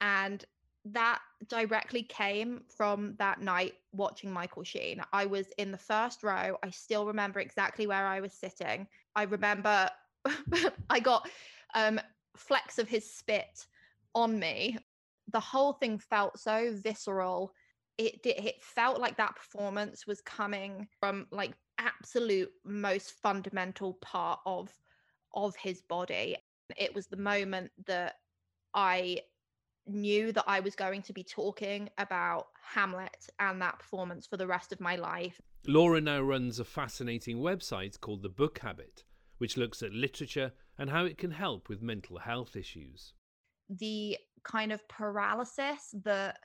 And 0.00 0.44
that 0.84 1.20
directly 1.48 2.02
came 2.02 2.62
from 2.76 3.14
that 3.18 3.40
night 3.40 3.74
watching 3.92 4.32
Michael 4.32 4.64
Sheen. 4.64 5.00
I 5.12 5.26
was 5.26 5.46
in 5.58 5.70
the 5.70 5.78
first 5.78 6.22
row. 6.22 6.56
I 6.62 6.70
still 6.70 7.06
remember 7.06 7.40
exactly 7.40 7.86
where 7.86 8.06
I 8.06 8.20
was 8.20 8.32
sitting. 8.32 8.86
I 9.14 9.24
remember 9.24 9.88
I 10.90 11.00
got 11.00 11.28
um, 11.74 12.00
flecks 12.36 12.78
of 12.78 12.88
his 12.88 13.08
spit 13.08 13.66
on 14.14 14.38
me. 14.38 14.76
The 15.32 15.40
whole 15.40 15.74
thing 15.74 15.98
felt 15.98 16.38
so 16.38 16.74
visceral 16.82 17.52
it 17.98 18.20
it 18.24 18.62
felt 18.62 19.00
like 19.00 19.16
that 19.16 19.36
performance 19.36 20.06
was 20.06 20.20
coming 20.22 20.88
from 20.98 21.26
like 21.30 21.52
absolute 21.78 22.50
most 22.64 23.12
fundamental 23.22 23.94
part 23.94 24.40
of 24.46 24.70
of 25.34 25.54
his 25.56 25.82
body 25.82 26.36
it 26.76 26.94
was 26.94 27.06
the 27.06 27.16
moment 27.16 27.70
that 27.86 28.14
i 28.74 29.18
knew 29.86 30.32
that 30.32 30.44
i 30.46 30.60
was 30.60 30.74
going 30.74 31.02
to 31.02 31.12
be 31.12 31.24
talking 31.24 31.88
about 31.98 32.48
hamlet 32.62 33.28
and 33.38 33.60
that 33.60 33.78
performance 33.78 34.26
for 34.26 34.36
the 34.36 34.46
rest 34.46 34.72
of 34.72 34.80
my 34.80 34.96
life. 34.96 35.40
Laura 35.66 36.00
now 36.00 36.20
runs 36.20 36.58
a 36.58 36.64
fascinating 36.64 37.38
website 37.38 38.00
called 38.00 38.22
the 38.22 38.28
book 38.28 38.58
habit 38.60 39.04
which 39.42 39.56
looks 39.56 39.82
at 39.82 39.92
literature 39.92 40.52
and 40.78 40.88
how 40.88 41.04
it 41.04 41.18
can 41.18 41.32
help 41.32 41.68
with 41.68 41.82
mental 41.82 42.16
health 42.16 42.54
issues. 42.54 43.12
The 43.68 44.16
kind 44.44 44.70
of 44.70 44.86
paralysis 44.86 45.92
that 46.04 46.38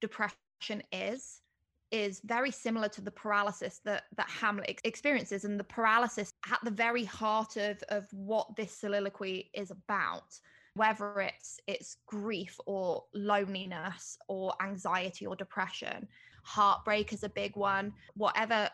depression 0.00 0.82
is 0.90 1.42
is 1.90 2.22
very 2.24 2.50
similar 2.50 2.88
to 2.88 3.02
the 3.02 3.10
paralysis 3.10 3.82
that 3.84 4.04
that 4.16 4.30
Hamlet 4.30 4.80
experiences 4.84 5.44
and 5.44 5.60
the 5.60 5.64
paralysis 5.64 6.32
at 6.50 6.58
the 6.64 6.70
very 6.70 7.04
heart 7.04 7.58
of 7.58 7.82
of 7.90 8.06
what 8.12 8.56
this 8.56 8.72
soliloquy 8.72 9.50
is 9.52 9.70
about 9.70 10.40
whether 10.76 11.20
it's 11.20 11.58
it's 11.66 11.96
grief 12.06 12.58
or 12.66 13.04
loneliness 13.14 14.18
or 14.28 14.52
anxiety 14.62 15.26
or 15.26 15.34
depression 15.34 16.06
heartbreak 16.42 17.12
is 17.12 17.24
a 17.24 17.28
big 17.28 17.56
one. 17.56 17.92
Whatever 18.14 18.70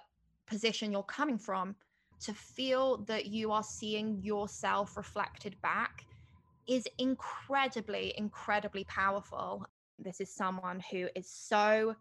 position 0.46 0.92
you're 0.92 1.02
coming 1.04 1.38
from 1.38 1.74
to 2.20 2.34
feel 2.34 2.98
that 3.04 3.26
you 3.26 3.50
are 3.50 3.62
seeing 3.62 4.20
yourself 4.22 4.96
reflected 4.96 5.56
back 5.62 6.04
is 6.68 6.86
incredibly 6.98 8.12
incredibly 8.18 8.84
powerful. 8.84 9.64
This 9.98 10.20
is 10.20 10.34
someone 10.34 10.82
who 10.90 11.08
is 11.16 11.30
so 11.30 11.96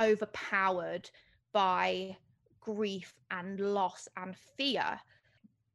overpowered 0.00 1.08
by 1.52 2.16
grief 2.60 3.14
and 3.30 3.60
loss 3.60 4.08
and 4.16 4.36
fear 4.56 5.00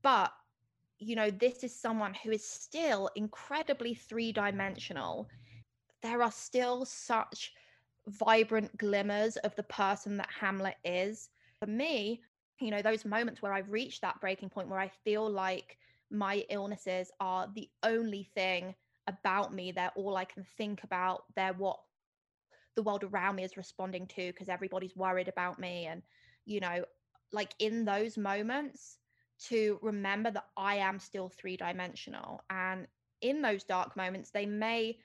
but 0.04 0.32
you 1.04 1.16
know, 1.16 1.30
this 1.30 1.64
is 1.64 1.76
someone 1.76 2.14
who 2.14 2.32
is 2.32 2.46
still 2.46 3.10
incredibly 3.16 3.94
three 3.94 4.32
dimensional. 4.32 5.28
There 6.02 6.24
are 6.24 6.32
still 6.32 6.86
such 6.86 7.52
vibrant 8.08 8.76
glimmers 8.78 9.38
of 9.38 9.56
the 9.56 9.64
person 9.64 10.18
that 10.18 10.30
Hamlet 10.40 10.76
is. 10.84 11.30
For 11.60 11.68
me, 11.68 12.22
you 12.60 12.72
know, 12.72 12.82
those 12.82 13.06
moments 13.06 13.42
where 13.42 13.54
I've 13.54 13.70
reached 13.70 14.02
that 14.02 14.20
breaking 14.22 14.50
point 14.50 14.70
where 14.70 14.80
I 14.80 14.92
feel 15.04 15.30
like 15.30 15.78
my 16.12 16.46
illnesses 16.50 17.12
are 17.20 17.50
the 17.56 17.70
only 17.84 18.30
thing 18.36 18.76
about 19.08 19.54
me, 19.54 19.72
they're 19.72 19.92
all 19.96 20.16
I 20.16 20.26
can 20.26 20.46
think 20.58 20.84
about, 20.84 21.24
they're 21.36 21.54
what 21.54 21.80
the 22.76 22.84
world 22.84 23.04
around 23.04 23.36
me 23.36 23.44
is 23.44 23.58
responding 23.58 24.08
to 24.08 24.28
because 24.28 24.50
everybody's 24.50 24.96
worried 24.96 25.28
about 25.28 25.60
me. 25.60 25.86
And, 25.86 26.02
you 26.46 26.60
know, 26.60 26.86
like 27.32 27.54
in 27.60 27.86
those 27.86 28.18
moments, 28.18 28.98
to 29.50 29.80
remember 29.82 30.32
that 30.32 30.46
I 30.58 30.76
am 30.76 31.00
still 31.00 31.30
three 31.30 31.58
dimensional. 31.58 32.42
And 32.50 32.88
in 33.22 33.42
those 33.42 33.64
dark 33.64 33.96
moments, 33.96 34.32
they 34.32 34.46
may 34.46 34.98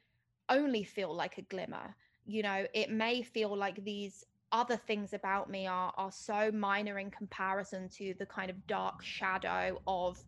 only 0.49 0.85
feel 0.85 1.15
like 1.15 1.39
a 1.39 1.43
glimmer. 1.43 1.95
You 2.25 2.43
know, 2.43 2.67
it 2.75 2.91
may 2.91 3.23
feel 3.23 3.57
like 3.57 3.83
these 3.85 4.25
other 4.53 4.77
things 4.77 5.13
about 5.13 5.51
me 5.51 5.67
are 5.67 5.93
are 5.97 6.13
so 6.13 6.51
minor 6.51 6.99
in 6.99 7.11
comparison 7.11 7.89
to 7.89 8.15
the 8.19 8.27
kind 8.27 8.51
of 8.51 8.67
dark 8.67 9.03
shadow 9.03 9.81
of 9.87 10.23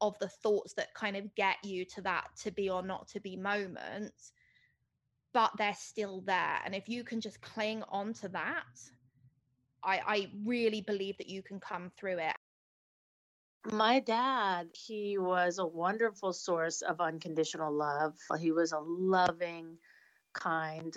of 0.00 0.18
the 0.18 0.28
thoughts 0.28 0.74
that 0.74 0.92
kind 0.94 1.16
of 1.16 1.34
get 1.34 1.56
you 1.64 1.84
to 1.84 2.02
that 2.02 2.24
to 2.36 2.50
be 2.50 2.68
or 2.68 2.82
not 2.82 3.06
to 3.06 3.20
be 3.20 3.36
moment 3.36 4.32
but 5.32 5.52
they're 5.56 5.74
still 5.74 6.20
there 6.22 6.58
and 6.64 6.74
if 6.74 6.88
you 6.88 7.04
can 7.04 7.20
just 7.20 7.40
cling 7.42 7.82
on 7.88 8.12
to 8.12 8.28
that 8.28 8.80
i 9.84 10.00
i 10.06 10.30
really 10.44 10.80
believe 10.80 11.16
that 11.16 11.28
you 11.28 11.42
can 11.42 11.60
come 11.60 11.90
through 11.96 12.18
it 12.18 12.36
my 13.72 14.00
dad, 14.00 14.68
he 14.74 15.18
was 15.18 15.58
a 15.58 15.66
wonderful 15.66 16.32
source 16.32 16.82
of 16.82 17.00
unconditional 17.00 17.72
love. 17.72 18.14
He 18.38 18.52
was 18.52 18.72
a 18.72 18.80
loving, 18.80 19.78
kind 20.32 20.96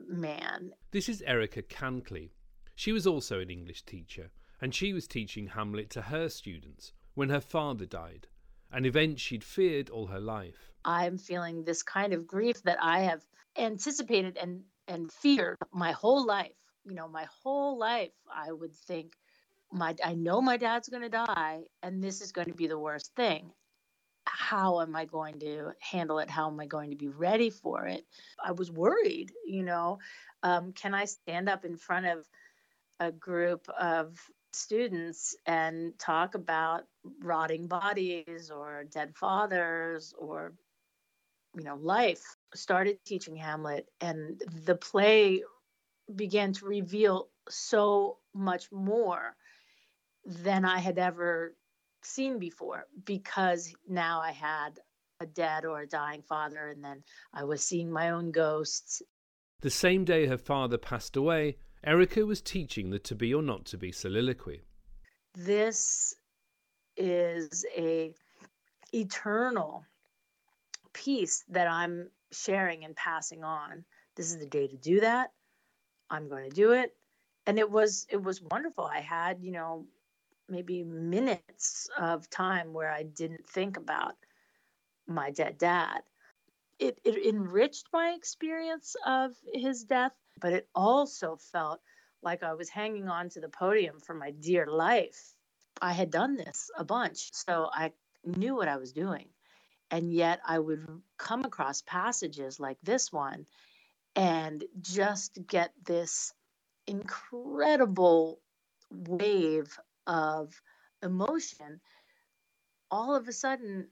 man. 0.00 0.72
This 0.90 1.08
is 1.08 1.22
Erica 1.22 1.62
Cantley. 1.62 2.30
She 2.74 2.92
was 2.92 3.06
also 3.06 3.40
an 3.40 3.50
English 3.50 3.82
teacher, 3.82 4.30
and 4.60 4.74
she 4.74 4.92
was 4.92 5.06
teaching 5.06 5.48
Hamlet 5.48 5.90
to 5.90 6.02
her 6.02 6.28
students 6.28 6.92
when 7.14 7.28
her 7.28 7.40
father 7.40 7.86
died, 7.86 8.28
an 8.70 8.84
event 8.84 9.18
she'd 9.18 9.44
feared 9.44 9.90
all 9.90 10.06
her 10.06 10.20
life. 10.20 10.72
I'm 10.84 11.18
feeling 11.18 11.64
this 11.64 11.82
kind 11.82 12.12
of 12.12 12.26
grief 12.26 12.62
that 12.62 12.78
I 12.80 13.00
have 13.00 13.24
anticipated 13.56 14.36
and, 14.36 14.62
and 14.86 15.10
feared 15.10 15.56
my 15.72 15.92
whole 15.92 16.24
life. 16.24 16.52
You 16.84 16.94
know, 16.94 17.08
my 17.08 17.26
whole 17.42 17.76
life, 17.78 18.12
I 18.32 18.52
would 18.52 18.74
think, 18.74 19.14
my 19.72 19.94
I 20.04 20.14
know 20.14 20.40
my 20.40 20.56
dad's 20.56 20.88
going 20.88 21.02
to 21.02 21.08
die 21.08 21.60
and 21.82 22.02
this 22.02 22.20
is 22.20 22.32
going 22.32 22.48
to 22.48 22.54
be 22.54 22.66
the 22.66 22.78
worst 22.78 23.14
thing. 23.14 23.50
How 24.26 24.80
am 24.80 24.94
I 24.94 25.06
going 25.06 25.40
to 25.40 25.72
handle 25.80 26.18
it? 26.18 26.30
How 26.30 26.48
am 26.48 26.60
I 26.60 26.66
going 26.66 26.90
to 26.90 26.96
be 26.96 27.08
ready 27.08 27.50
for 27.50 27.86
it? 27.86 28.04
I 28.44 28.52
was 28.52 28.70
worried, 28.70 29.32
you 29.46 29.62
know. 29.62 29.98
Um, 30.42 30.72
can 30.72 30.94
I 30.94 31.06
stand 31.06 31.48
up 31.48 31.64
in 31.64 31.76
front 31.76 32.06
of 32.06 32.26
a 33.00 33.10
group 33.10 33.68
of 33.78 34.18
students 34.52 35.36
and 35.46 35.98
talk 35.98 36.34
about 36.34 36.84
rotting 37.22 37.66
bodies 37.66 38.50
or 38.50 38.84
dead 38.84 39.14
fathers 39.14 40.14
or 40.18 40.54
you 41.56 41.64
know 41.64 41.76
life 41.76 42.22
started 42.54 42.98
teaching 43.04 43.36
hamlet 43.36 43.88
and 44.00 44.42
the 44.64 44.74
play 44.74 45.42
began 46.14 46.52
to 46.52 46.66
reveal 46.66 47.28
so 47.48 48.16
much 48.34 48.70
more 48.72 49.36
than 50.24 50.64
I 50.64 50.78
had 50.78 50.98
ever 50.98 51.54
seen 52.02 52.38
before 52.38 52.86
because 53.04 53.74
now 53.88 54.20
I 54.20 54.32
had 54.32 54.78
a 55.20 55.26
dead 55.26 55.64
or 55.64 55.80
a 55.80 55.88
dying 55.88 56.22
father, 56.22 56.68
and 56.68 56.84
then 56.84 57.02
I 57.32 57.44
was 57.44 57.64
seeing 57.64 57.90
my 57.90 58.10
own 58.10 58.30
ghosts. 58.30 59.02
The 59.60 59.70
same 59.70 60.04
day 60.04 60.26
her 60.26 60.38
father 60.38 60.78
passed 60.78 61.16
away, 61.16 61.56
Erica 61.84 62.24
was 62.24 62.40
teaching 62.40 62.90
the 62.90 62.98
To 63.00 63.14
Be 63.14 63.34
or 63.34 63.42
Not 63.42 63.64
to 63.66 63.78
Be 63.78 63.90
soliloquy. 63.90 64.62
This 65.34 66.14
is 66.96 67.64
a 67.76 68.12
eternal 68.92 69.84
piece 70.92 71.44
that 71.48 71.68
I'm 71.68 72.10
sharing 72.32 72.84
and 72.84 72.94
passing 72.96 73.44
on. 73.44 73.84
This 74.16 74.30
is 74.30 74.38
the 74.38 74.46
day 74.46 74.66
to 74.66 74.76
do 74.76 75.00
that. 75.00 75.32
I'm 76.10 76.28
going 76.28 76.48
to 76.48 76.54
do 76.54 76.72
it. 76.72 76.94
And 77.46 77.58
it 77.58 77.70
was 77.70 78.06
it 78.10 78.22
was 78.22 78.42
wonderful. 78.42 78.84
I 78.84 79.00
had, 79.00 79.38
you 79.40 79.52
know, 79.52 79.86
maybe 80.48 80.82
minutes 80.84 81.88
of 81.98 82.28
time 82.30 82.72
where 82.72 82.90
I 82.90 83.02
didn't 83.02 83.48
think 83.48 83.76
about 83.76 84.14
my 85.06 85.30
dead 85.30 85.58
dad. 85.58 86.02
It, 86.78 87.00
it 87.04 87.26
enriched 87.26 87.88
my 87.92 88.10
experience 88.16 88.94
of 89.04 89.32
his 89.52 89.84
death, 89.84 90.12
but 90.40 90.52
it 90.52 90.68
also 90.74 91.36
felt 91.36 91.80
like 92.22 92.42
I 92.42 92.54
was 92.54 92.68
hanging 92.68 93.08
on 93.08 93.28
to 93.30 93.40
the 93.40 93.48
podium 93.48 94.00
for 94.00 94.14
my 94.14 94.30
dear 94.30 94.66
life. 94.66 95.34
I 95.80 95.92
had 95.92 96.10
done 96.10 96.36
this 96.36 96.70
a 96.76 96.84
bunch, 96.84 97.30
so 97.32 97.68
I 97.72 97.92
knew 98.24 98.54
what 98.54 98.68
I 98.68 98.76
was 98.76 98.92
doing. 98.92 99.26
And 99.90 100.12
yet 100.12 100.40
I 100.46 100.58
would 100.58 100.86
come 101.16 101.44
across 101.44 101.82
passages 101.82 102.60
like 102.60 102.78
this 102.82 103.12
one 103.12 103.46
and 104.14 104.64
just 104.80 105.38
get 105.46 105.72
this 105.84 106.32
incredible 106.86 108.40
wave 108.90 109.78
of 110.08 110.60
emotion, 111.02 111.80
all 112.90 113.14
of 113.14 113.28
a 113.28 113.32
sudden, 113.32 113.88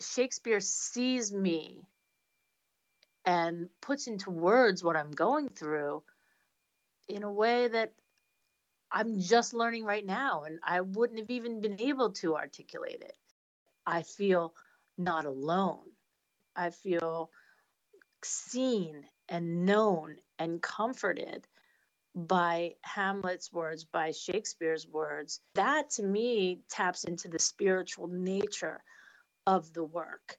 Shakespeare 0.00 0.60
sees 0.60 1.32
me 1.32 1.82
and 3.24 3.68
puts 3.80 4.06
into 4.06 4.30
words 4.30 4.84
what 4.84 4.96
I'm 4.96 5.10
going 5.10 5.48
through 5.48 6.02
in 7.08 7.22
a 7.22 7.32
way 7.32 7.68
that 7.68 7.92
I'm 8.92 9.18
just 9.20 9.54
learning 9.54 9.84
right 9.84 10.04
now, 10.06 10.44
and 10.44 10.60
I 10.62 10.82
wouldn't 10.82 11.18
have 11.18 11.30
even 11.30 11.60
been 11.60 11.80
able 11.80 12.12
to 12.12 12.36
articulate 12.36 13.02
it. 13.02 13.16
I 13.86 14.02
feel 14.02 14.54
not 14.96 15.24
alone. 15.24 15.86
I 16.54 16.70
feel 16.70 17.30
seen 18.22 19.04
and 19.28 19.66
known 19.66 20.16
and 20.38 20.62
comforted 20.62 21.46
by 22.14 22.74
Hamlet's 22.82 23.52
words, 23.52 23.84
by 23.84 24.12
Shakespeare's 24.12 24.86
words, 24.86 25.40
that 25.54 25.90
to 25.90 26.02
me 26.02 26.60
taps 26.70 27.04
into 27.04 27.28
the 27.28 27.38
spiritual 27.38 28.06
nature 28.06 28.82
of 29.46 29.72
the 29.72 29.84
work. 29.84 30.38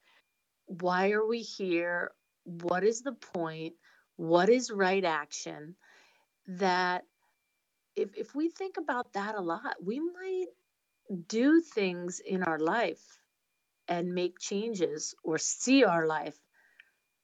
Why 0.67 1.12
are 1.12 1.25
we 1.25 1.39
here? 1.39 2.12
What 2.44 2.84
is 2.84 3.01
the 3.01 3.13
point? 3.13 3.74
What 4.15 4.50
is 4.50 4.72
right 4.72 5.03
action? 5.03 5.75
That 6.48 7.03
if, 7.96 8.15
if 8.15 8.36
we 8.36 8.50
think 8.50 8.77
about 8.77 9.13
that 9.13 9.36
a 9.36 9.41
lot, 9.41 9.75
we 9.84 10.00
might 10.00 10.48
do 11.27 11.62
things 11.62 12.20
in 12.20 12.44
our 12.44 12.60
life 12.60 13.20
and 13.88 14.13
make 14.13 14.39
changes 14.39 15.13
or 15.24 15.38
see 15.38 15.84
our 15.84 16.08
life 16.08 16.38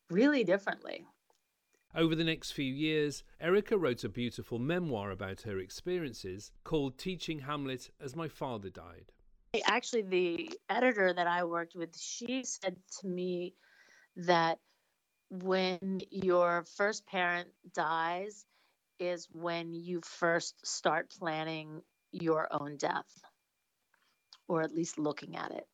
really 0.10 0.44
differently. 0.44 1.06
Over 1.94 2.16
the 2.16 2.24
next 2.24 2.52
few 2.52 2.74
years, 2.74 3.24
Erica 3.42 3.78
wrote 3.78 4.06
a 4.06 4.10
beautiful 4.10 4.60
memoir 4.60 5.12
about 5.12 5.42
her 5.42 5.60
experiences 5.60 6.52
called 6.64 6.98
Teaching 6.98 7.40
Hamlet 7.40 7.90
as 8.00 8.16
My 8.16 8.30
Father 8.30 8.70
Died. 8.70 9.12
Actually, 9.66 10.04
the 10.04 10.60
editor 10.70 11.14
that 11.14 11.28
I 11.28 11.44
worked 11.44 11.76
with, 11.76 11.98
she 11.98 12.44
said 12.46 12.78
to 13.02 13.08
me 13.08 13.56
that 14.16 14.60
when 15.30 16.00
your 16.10 16.64
first 16.78 17.06
parent 17.06 17.50
dies 17.74 18.46
is 18.98 19.28
when 19.34 19.74
you 19.74 20.00
first 20.02 20.66
start 20.66 21.10
planning 21.20 21.82
your 22.14 22.48
own 22.52 22.78
death, 22.78 23.22
or 24.48 24.62
at 24.62 24.74
least 24.74 24.98
looking 24.98 25.36
at 25.36 25.52
it, 25.52 25.68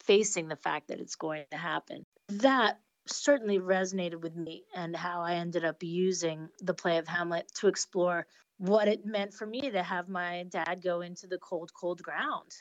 facing 0.00 0.48
the 0.48 0.56
fact 0.56 0.88
that 0.88 0.98
it's 0.98 1.16
going 1.16 1.44
to 1.52 1.56
happen. 1.56 2.04
That 2.30 2.80
certainly 3.10 3.58
resonated 3.58 4.20
with 4.20 4.36
me 4.36 4.64
and 4.74 4.94
how 4.94 5.20
I 5.22 5.34
ended 5.34 5.64
up 5.64 5.82
using 5.82 6.48
the 6.60 6.74
play 6.74 6.98
of 6.98 7.08
Hamlet 7.08 7.50
to 7.56 7.68
explore 7.68 8.26
what 8.58 8.88
it 8.88 9.06
meant 9.06 9.34
for 9.34 9.46
me 9.46 9.70
to 9.70 9.82
have 9.82 10.08
my 10.08 10.44
dad 10.50 10.82
go 10.82 11.00
into 11.00 11.26
the 11.26 11.38
cold, 11.38 11.72
cold 11.74 12.02
ground. 12.02 12.52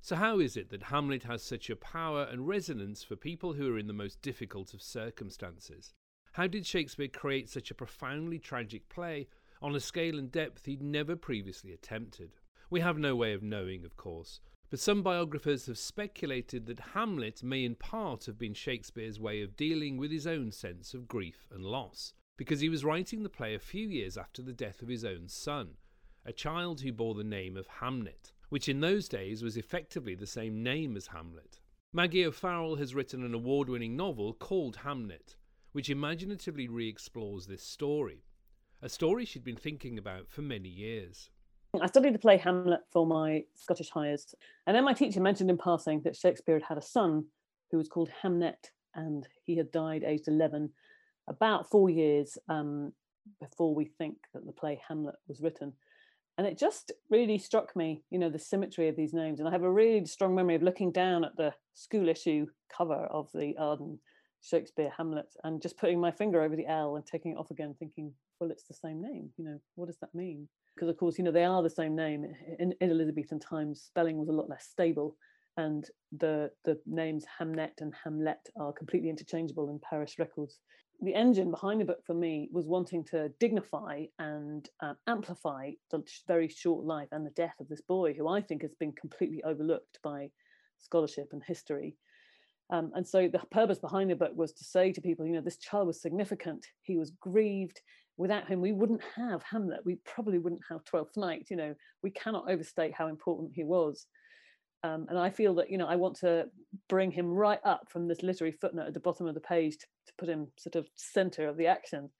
So, 0.00 0.16
how 0.16 0.38
is 0.38 0.56
it 0.56 0.68
that 0.70 0.82
Hamlet 0.82 1.22
has 1.22 1.42
such 1.42 1.70
a 1.70 1.76
power 1.76 2.24
and 2.24 2.46
resonance 2.46 3.02
for 3.02 3.16
people 3.16 3.54
who 3.54 3.74
are 3.74 3.78
in 3.78 3.86
the 3.86 3.92
most 3.92 4.20
difficult 4.20 4.74
of 4.74 4.82
circumstances? 4.82 5.94
How 6.32 6.46
did 6.46 6.66
Shakespeare 6.66 7.08
create 7.08 7.48
such 7.48 7.70
a 7.70 7.74
profoundly 7.74 8.38
tragic 8.38 8.88
play 8.88 9.28
on 9.62 9.74
a 9.74 9.80
scale 9.80 10.18
and 10.18 10.30
depth 10.30 10.66
he'd 10.66 10.82
never 10.82 11.16
previously 11.16 11.72
attempted? 11.72 12.32
We 12.68 12.80
have 12.80 12.98
no 12.98 13.16
way 13.16 13.32
of 13.32 13.42
knowing, 13.42 13.84
of 13.84 13.96
course, 13.96 14.40
but 14.74 14.80
some 14.80 15.04
biographers 15.04 15.66
have 15.66 15.78
speculated 15.78 16.66
that 16.66 16.80
Hamlet 16.94 17.44
may 17.44 17.64
in 17.64 17.76
part 17.76 18.24
have 18.24 18.36
been 18.36 18.54
Shakespeare's 18.54 19.20
way 19.20 19.40
of 19.40 19.56
dealing 19.56 19.96
with 19.96 20.10
his 20.10 20.26
own 20.26 20.50
sense 20.50 20.94
of 20.94 21.06
grief 21.06 21.46
and 21.54 21.64
loss, 21.64 22.12
because 22.36 22.58
he 22.58 22.68
was 22.68 22.84
writing 22.84 23.22
the 23.22 23.28
play 23.28 23.54
a 23.54 23.60
few 23.60 23.86
years 23.88 24.18
after 24.18 24.42
the 24.42 24.52
death 24.52 24.82
of 24.82 24.88
his 24.88 25.04
own 25.04 25.28
son, 25.28 25.74
a 26.26 26.32
child 26.32 26.80
who 26.80 26.92
bore 26.92 27.14
the 27.14 27.22
name 27.22 27.56
of 27.56 27.68
Hamnet 27.68 28.32
which 28.48 28.68
in 28.68 28.80
those 28.80 29.08
days 29.08 29.44
was 29.44 29.56
effectively 29.56 30.16
the 30.16 30.26
same 30.26 30.60
name 30.60 30.96
as 30.96 31.06
Hamlet. 31.06 31.60
Maggie 31.92 32.26
O'Farrell 32.26 32.74
has 32.74 32.96
written 32.96 33.24
an 33.24 33.32
award 33.32 33.68
winning 33.68 33.94
novel 33.94 34.32
called 34.32 34.78
Hamnet, 34.78 35.36
which 35.70 35.88
imaginatively 35.88 36.66
re 36.66 36.88
explores 36.88 37.46
this 37.46 37.62
story, 37.62 38.24
a 38.82 38.88
story 38.88 39.24
she'd 39.24 39.44
been 39.44 39.54
thinking 39.54 39.98
about 39.98 40.28
for 40.28 40.42
many 40.42 40.68
years. 40.68 41.30
I 41.82 41.86
studied 41.86 42.14
the 42.14 42.18
play 42.18 42.36
Hamlet 42.36 42.80
for 42.92 43.06
my 43.06 43.44
Scottish 43.54 43.90
Highers, 43.90 44.34
and 44.66 44.76
then 44.76 44.84
my 44.84 44.92
teacher 44.92 45.20
mentioned 45.20 45.50
in 45.50 45.58
passing 45.58 46.00
that 46.02 46.16
Shakespeare 46.16 46.54
had 46.54 46.64
had 46.64 46.78
a 46.78 46.82
son 46.82 47.24
who 47.70 47.78
was 47.78 47.88
called 47.88 48.10
Hamnet, 48.22 48.70
and 48.94 49.26
he 49.42 49.56
had 49.56 49.72
died 49.72 50.04
aged 50.04 50.28
11, 50.28 50.70
about 51.28 51.70
four 51.70 51.90
years 51.90 52.38
um, 52.48 52.92
before 53.40 53.74
we 53.74 53.86
think 53.86 54.16
that 54.32 54.46
the 54.46 54.52
play 54.52 54.80
Hamlet 54.88 55.16
was 55.26 55.40
written. 55.40 55.72
And 56.36 56.46
it 56.46 56.58
just 56.58 56.92
really 57.10 57.38
struck 57.38 57.76
me 57.76 58.02
you 58.10 58.18
know 58.18 58.28
the 58.28 58.38
symmetry 58.38 58.88
of 58.88 58.96
these 58.96 59.12
names. 59.12 59.38
And 59.38 59.48
i 59.48 59.52
have 59.52 59.62
a 59.62 59.70
really 59.70 60.04
strong 60.04 60.34
memory 60.34 60.56
of 60.56 60.62
looking 60.62 60.90
down 60.90 61.24
at 61.24 61.36
the 61.36 61.54
school 61.74 62.08
issue 62.08 62.46
cover 62.76 63.06
of 63.06 63.30
the 63.32 63.54
arden 63.56 64.00
shakespeare 64.42 64.92
hamlet 64.94 65.32
and 65.44 65.62
just 65.62 65.78
putting 65.78 65.98
my 65.98 66.10
finger 66.10 66.42
over 66.42 66.54
the 66.54 66.66
l 66.66 66.96
and 66.96 67.06
taking 67.06 67.32
it 67.32 67.38
off 67.38 67.50
again 67.50 67.74
thinking 67.78 68.12
well 68.38 68.50
it's 68.50 68.64
the 68.64 68.74
same 68.74 69.00
name 69.00 69.30
you 69.38 69.44
know 69.44 69.58
what 69.74 69.86
does 69.86 69.96
that 69.98 70.14
mean 70.14 70.46
because 70.74 70.88
of 70.88 70.96
course 70.96 71.18
you 71.18 71.24
know 71.24 71.32
they 71.32 71.44
are 71.44 71.62
the 71.62 71.70
same 71.70 71.94
name 71.94 72.24
in, 72.58 72.74
in 72.80 72.90
elizabethan 72.90 73.38
times 73.38 73.82
spelling 73.82 74.18
was 74.18 74.28
a 74.28 74.32
lot 74.32 74.48
less 74.48 74.66
stable 74.66 75.16
and 75.56 75.90
the 76.18 76.50
the 76.64 76.78
names 76.86 77.24
hamnet 77.38 77.80
and 77.80 77.94
hamlet 78.02 78.48
are 78.58 78.72
completely 78.72 79.08
interchangeable 79.08 79.70
in 79.70 79.78
parish 79.78 80.18
records 80.18 80.60
the 81.00 81.14
engine 81.14 81.50
behind 81.50 81.80
the 81.80 81.84
book 81.84 82.04
for 82.06 82.14
me 82.14 82.48
was 82.52 82.66
wanting 82.66 83.04
to 83.04 83.28
dignify 83.40 84.04
and 84.18 84.68
uh, 84.80 84.94
amplify 85.06 85.70
the 85.90 86.02
very 86.26 86.48
short 86.48 86.84
life 86.84 87.08
and 87.12 87.26
the 87.26 87.30
death 87.30 87.54
of 87.60 87.68
this 87.68 87.82
boy, 87.82 88.14
who 88.14 88.28
I 88.28 88.40
think 88.40 88.62
has 88.62 88.74
been 88.74 88.92
completely 88.92 89.42
overlooked 89.44 89.98
by 90.02 90.30
scholarship 90.78 91.28
and 91.32 91.42
history. 91.42 91.96
Um, 92.70 92.92
and 92.94 93.06
so 93.06 93.28
the 93.28 93.40
purpose 93.50 93.78
behind 93.78 94.10
the 94.10 94.16
book 94.16 94.32
was 94.34 94.52
to 94.52 94.64
say 94.64 94.92
to 94.92 95.00
people, 95.00 95.26
you 95.26 95.32
know, 95.32 95.40
this 95.40 95.58
child 95.58 95.86
was 95.86 96.00
significant. 96.00 96.66
He 96.82 96.96
was 96.96 97.12
grieved. 97.20 97.80
Without 98.16 98.48
him, 98.48 98.60
we 98.60 98.72
wouldn't 98.72 99.02
have 99.16 99.42
Hamlet. 99.42 99.80
We 99.84 99.96
probably 100.04 100.38
wouldn't 100.38 100.62
have 100.68 100.84
Twelfth 100.84 101.16
Night. 101.16 101.48
You 101.50 101.56
know, 101.56 101.74
we 102.02 102.10
cannot 102.10 102.50
overstate 102.50 102.94
how 102.94 103.08
important 103.08 103.52
he 103.54 103.64
was. 103.64 104.06
Um, 104.84 105.06
and 105.08 105.18
I 105.18 105.30
feel 105.30 105.54
that 105.54 105.70
you 105.70 105.78
know 105.78 105.86
I 105.86 105.96
want 105.96 106.16
to 106.18 106.44
bring 106.88 107.10
him 107.10 107.26
right 107.26 107.58
up 107.64 107.88
from 107.88 108.06
this 108.06 108.22
literary 108.22 108.52
footnote 108.52 108.86
at 108.86 108.94
the 108.94 109.00
bottom 109.00 109.26
of 109.26 109.34
the 109.34 109.40
page 109.40 109.78
to, 109.78 109.86
to 110.06 110.12
put 110.18 110.28
him 110.28 110.48
sort 110.58 110.76
of 110.76 110.86
center 110.94 111.48
of 111.48 111.56
the 111.56 111.66
action. 111.66 112.10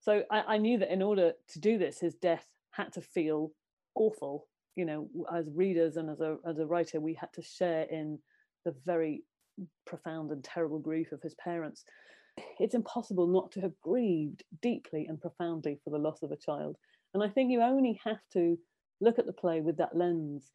So 0.00 0.22
I, 0.30 0.42
I, 0.46 0.58
knew 0.58 0.78
that 0.78 0.92
in 0.92 1.00
order 1.00 1.32
to 1.48 1.58
do 1.58 1.78
this, 1.78 1.98
his 1.98 2.14
death 2.14 2.46
had 2.70 2.92
to 2.92 3.00
feel 3.00 3.50
awful. 3.94 4.46
You 4.76 4.84
know, 4.84 5.08
as 5.34 5.48
readers 5.54 5.96
and 5.96 6.10
as 6.10 6.20
a 6.20 6.36
as 6.46 6.58
a 6.58 6.66
writer, 6.66 7.00
we 7.00 7.14
had 7.14 7.32
to 7.32 7.42
share 7.42 7.84
in 7.84 8.18
the 8.66 8.74
very 8.84 9.24
profound 9.86 10.30
and 10.30 10.42
terrible 10.42 10.78
grief 10.78 11.12
of 11.12 11.22
his 11.22 11.34
parents. 11.34 11.84
It's 12.58 12.74
impossible 12.74 13.26
not 13.26 13.50
to 13.52 13.60
have 13.60 13.80
grieved 13.82 14.42
deeply 14.60 15.06
and 15.06 15.20
profoundly 15.20 15.78
for 15.82 15.90
the 15.90 15.98
loss 15.98 16.22
of 16.22 16.32
a 16.32 16.36
child. 16.36 16.76
And 17.14 17.22
I 17.22 17.28
think 17.28 17.50
you 17.50 17.62
only 17.62 17.98
have 18.04 18.20
to 18.34 18.58
look 19.00 19.18
at 19.18 19.26
the 19.26 19.32
play 19.32 19.60
with 19.60 19.78
that 19.78 19.96
lens 19.96 20.52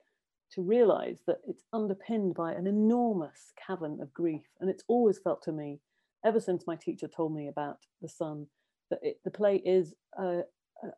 to 0.52 0.62
realize 0.62 1.20
that 1.28 1.40
it's 1.48 1.64
underpinned 1.74 2.36
by 2.36 2.54
an 2.54 2.68
enormous 2.68 3.54
cavern 3.66 4.00
of 4.02 4.14
grief. 4.14 4.44
And 4.60 4.70
it's 4.70 4.84
always 4.88 5.18
felt 5.18 5.42
to 5.44 5.52
me, 5.52 5.80
ever 6.26 6.40
since 6.40 6.68
my 6.68 6.76
teacher 6.76 7.08
told 7.08 7.34
me 7.34 7.48
about 7.48 7.78
the 8.02 8.10
son, 8.10 8.48
that 8.90 9.00
it, 9.02 9.20
the 9.24 9.32
play 9.32 9.56
is 9.66 9.96
a, 10.20 10.42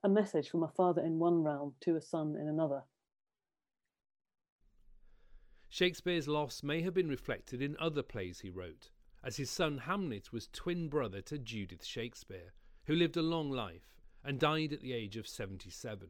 a 0.03 0.09
message 0.09 0.49
from 0.49 0.63
a 0.63 0.71
father 0.75 1.03
in 1.03 1.19
one 1.19 1.43
realm 1.43 1.75
to 1.81 1.95
a 1.95 2.01
son 2.01 2.35
in 2.39 2.47
another. 2.47 2.81
Shakespeare's 5.73 6.27
loss 6.27 6.61
may 6.61 6.83
have 6.83 6.93
been 6.93 7.09
reflected 7.09 7.59
in 7.59 7.75
other 7.79 8.03
plays 8.03 8.41
he 8.41 8.51
wrote, 8.51 8.91
as 9.23 9.37
his 9.37 9.49
son 9.49 9.81
Hamnet 9.87 10.31
was 10.31 10.47
twin 10.53 10.87
brother 10.87 11.19
to 11.21 11.39
Judith 11.39 11.83
Shakespeare, 11.83 12.53
who 12.85 12.93
lived 12.93 13.17
a 13.17 13.23
long 13.23 13.49
life 13.49 13.97
and 14.23 14.37
died 14.37 14.71
at 14.71 14.81
the 14.81 14.93
age 14.93 15.17
of 15.17 15.27
77. 15.27 16.09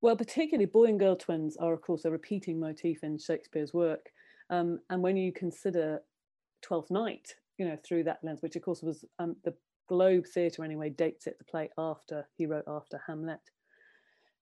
Well, 0.00 0.16
particularly 0.16 0.64
boy 0.64 0.86
and 0.86 0.98
girl 0.98 1.16
twins 1.16 1.58
are, 1.58 1.74
of 1.74 1.82
course, 1.82 2.06
a 2.06 2.10
repeating 2.10 2.58
motif 2.58 3.04
in 3.04 3.18
Shakespeare's 3.18 3.74
work. 3.74 4.08
Um, 4.48 4.78
and 4.88 5.02
when 5.02 5.18
you 5.18 5.34
consider 5.34 6.00
Twelfth 6.62 6.90
Night, 6.90 7.34
you 7.58 7.68
know, 7.68 7.76
through 7.86 8.04
that 8.04 8.20
lens, 8.24 8.40
which 8.40 8.56
of 8.56 8.62
course 8.62 8.82
was 8.82 9.04
um, 9.18 9.36
the 9.44 9.52
Globe 9.86 10.24
Theatre 10.24 10.64
anyway, 10.64 10.88
dates 10.88 11.26
it 11.26 11.36
the 11.36 11.44
play 11.44 11.68
after 11.76 12.26
he 12.38 12.46
wrote 12.46 12.64
after 12.66 12.98
Hamlet. 13.06 13.50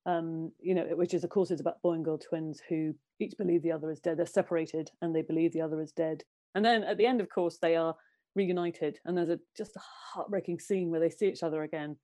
Um, 0.06 0.52
you 0.60 0.74
know, 0.74 0.84
which 0.94 1.14
is 1.14 1.24
of 1.24 1.30
course 1.30 1.50
is 1.50 1.60
about 1.60 1.82
boy 1.82 1.94
and 1.94 2.04
girl 2.04 2.16
twins 2.16 2.62
who 2.68 2.94
each 3.18 3.34
believe 3.36 3.62
the 3.62 3.72
other 3.72 3.90
is 3.90 3.98
dead. 3.98 4.16
They're 4.16 4.26
separated 4.26 4.90
and 5.02 5.14
they 5.14 5.22
believe 5.22 5.52
the 5.52 5.60
other 5.62 5.80
is 5.80 5.90
dead. 5.90 6.22
And 6.54 6.64
then 6.64 6.84
at 6.84 6.96
the 6.96 7.06
end, 7.06 7.20
of 7.20 7.28
course, 7.28 7.58
they 7.60 7.74
are 7.74 7.94
reunited, 8.36 9.00
and 9.04 9.16
there's 9.16 9.30
a 9.30 9.40
just 9.56 9.76
a 9.76 9.80
heartbreaking 10.14 10.60
scene 10.60 10.90
where 10.90 11.00
they 11.00 11.10
see 11.10 11.26
each 11.26 11.42
other 11.42 11.64
again. 11.64 11.96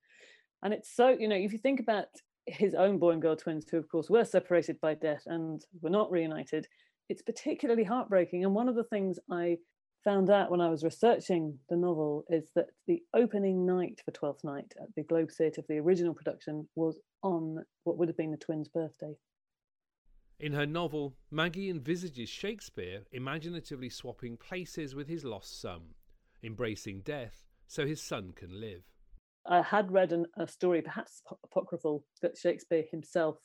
And 0.63 0.73
it's 0.73 0.95
so, 0.95 1.09
you 1.09 1.27
know, 1.27 1.35
if 1.35 1.53
you 1.53 1.59
think 1.59 1.79
about 1.79 2.07
his 2.45 2.73
own 2.73 2.97
boy 2.97 3.11
and 3.11 3.21
girl 3.21 3.35
twins, 3.35 3.65
who 3.69 3.77
of 3.77 3.87
course 3.89 4.09
were 4.09 4.25
separated 4.25 4.79
by 4.81 4.95
death 4.95 5.23
and 5.27 5.63
were 5.81 5.89
not 5.89 6.11
reunited, 6.11 6.67
it's 7.09 7.21
particularly 7.21 7.83
heartbreaking. 7.83 8.43
And 8.43 8.53
one 8.53 8.69
of 8.69 8.75
the 8.75 8.83
things 8.85 9.19
I 9.31 9.57
found 10.03 10.29
out 10.29 10.51
when 10.51 10.61
I 10.61 10.69
was 10.69 10.83
researching 10.83 11.57
the 11.69 11.77
novel 11.77 12.25
is 12.29 12.49
that 12.55 12.67
the 12.87 13.01
opening 13.13 13.65
night 13.65 14.01
for 14.03 14.11
Twelfth 14.11 14.43
Night 14.43 14.73
at 14.81 14.93
the 14.95 15.03
Globe 15.03 15.31
Theatre 15.31 15.61
of 15.61 15.67
the 15.67 15.79
original 15.79 16.13
production 16.13 16.67
was 16.75 16.99
on 17.21 17.63
what 17.83 17.97
would 17.97 18.09
have 18.09 18.17
been 18.17 18.31
the 18.31 18.37
twins' 18.37 18.67
birthday. 18.67 19.15
In 20.39 20.53
her 20.53 20.65
novel, 20.65 21.15
Maggie 21.31 21.69
envisages 21.69 22.27
Shakespeare 22.27 23.03
imaginatively 23.11 23.89
swapping 23.89 24.35
places 24.35 24.93
with 24.93 25.07
his 25.07 25.23
lost 25.23 25.61
son, 25.61 25.81
embracing 26.43 27.01
death 27.01 27.43
so 27.67 27.87
his 27.87 28.01
son 28.01 28.33
can 28.35 28.59
live. 28.59 28.83
I 29.45 29.61
had 29.61 29.91
read 29.91 30.11
an, 30.11 30.25
a 30.37 30.47
story, 30.47 30.81
perhaps 30.81 31.21
apocryphal, 31.43 32.05
that 32.21 32.37
Shakespeare 32.37 32.83
himself 32.91 33.37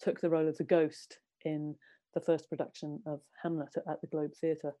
took 0.00 0.20
the 0.20 0.30
role 0.30 0.48
of 0.48 0.56
the 0.56 0.64
ghost 0.64 1.18
in 1.44 1.74
the 2.14 2.20
first 2.20 2.48
production 2.48 3.00
of 3.06 3.20
Hamlet 3.42 3.74
at 3.88 4.00
the 4.00 4.06
Globe 4.08 4.32
Theatre. 4.40 4.74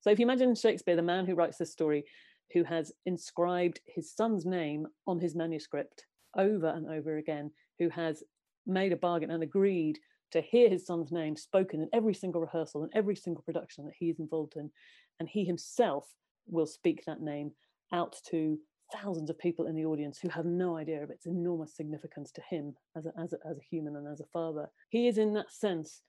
So 0.00 0.10
if 0.10 0.18
you 0.18 0.24
imagine 0.24 0.54
Shakespeare, 0.54 0.96
the 0.96 1.02
man 1.02 1.26
who 1.26 1.34
writes 1.34 1.58
this 1.58 1.72
story, 1.72 2.04
who 2.52 2.64
has 2.64 2.92
inscribed 3.06 3.80
his 3.86 4.12
son's 4.12 4.44
name 4.46 4.86
on 5.06 5.20
his 5.20 5.36
manuscript 5.36 6.06
over 6.36 6.68
and 6.68 6.86
over 6.86 7.18
again, 7.18 7.50
who 7.78 7.88
has 7.90 8.22
made 8.66 8.92
a 8.92 8.96
bargain 8.96 9.30
and 9.30 9.42
agreed 9.42 9.98
to 10.32 10.40
hear 10.40 10.68
his 10.68 10.86
son's 10.86 11.12
name 11.12 11.36
spoken 11.36 11.80
in 11.80 11.88
every 11.92 12.14
single 12.14 12.40
rehearsal 12.40 12.82
and 12.82 12.92
every 12.94 13.16
single 13.16 13.42
production 13.42 13.84
that 13.84 13.94
he 13.98 14.10
is 14.10 14.20
involved 14.20 14.54
in, 14.56 14.70
and 15.18 15.28
he 15.28 15.44
himself 15.44 16.06
will 16.46 16.66
speak 16.66 17.02
that 17.06 17.20
name 17.20 17.50
out 17.92 18.16
to 18.30 18.58
thousands 18.92 19.30
of 19.30 19.38
people 19.38 19.66
in 19.66 19.74
the 19.74 19.84
audience 19.84 20.18
who 20.18 20.28
have 20.28 20.46
no 20.46 20.76
idea 20.76 21.02
of 21.02 21.10
its 21.10 21.26
enormous 21.26 21.76
significance 21.76 22.32
to 22.32 22.42
him 22.48 22.74
as 22.96 23.06
a, 23.06 23.12
as 23.20 23.32
a, 23.32 23.36
as 23.48 23.56
a 23.56 23.66
human 23.70 23.96
and 23.96 24.08
as 24.08 24.20
a 24.20 24.26
father. 24.32 24.68
He 24.88 25.06
is, 25.08 25.18
in 25.18 25.34
that 25.34 25.52
sense, 25.52 26.02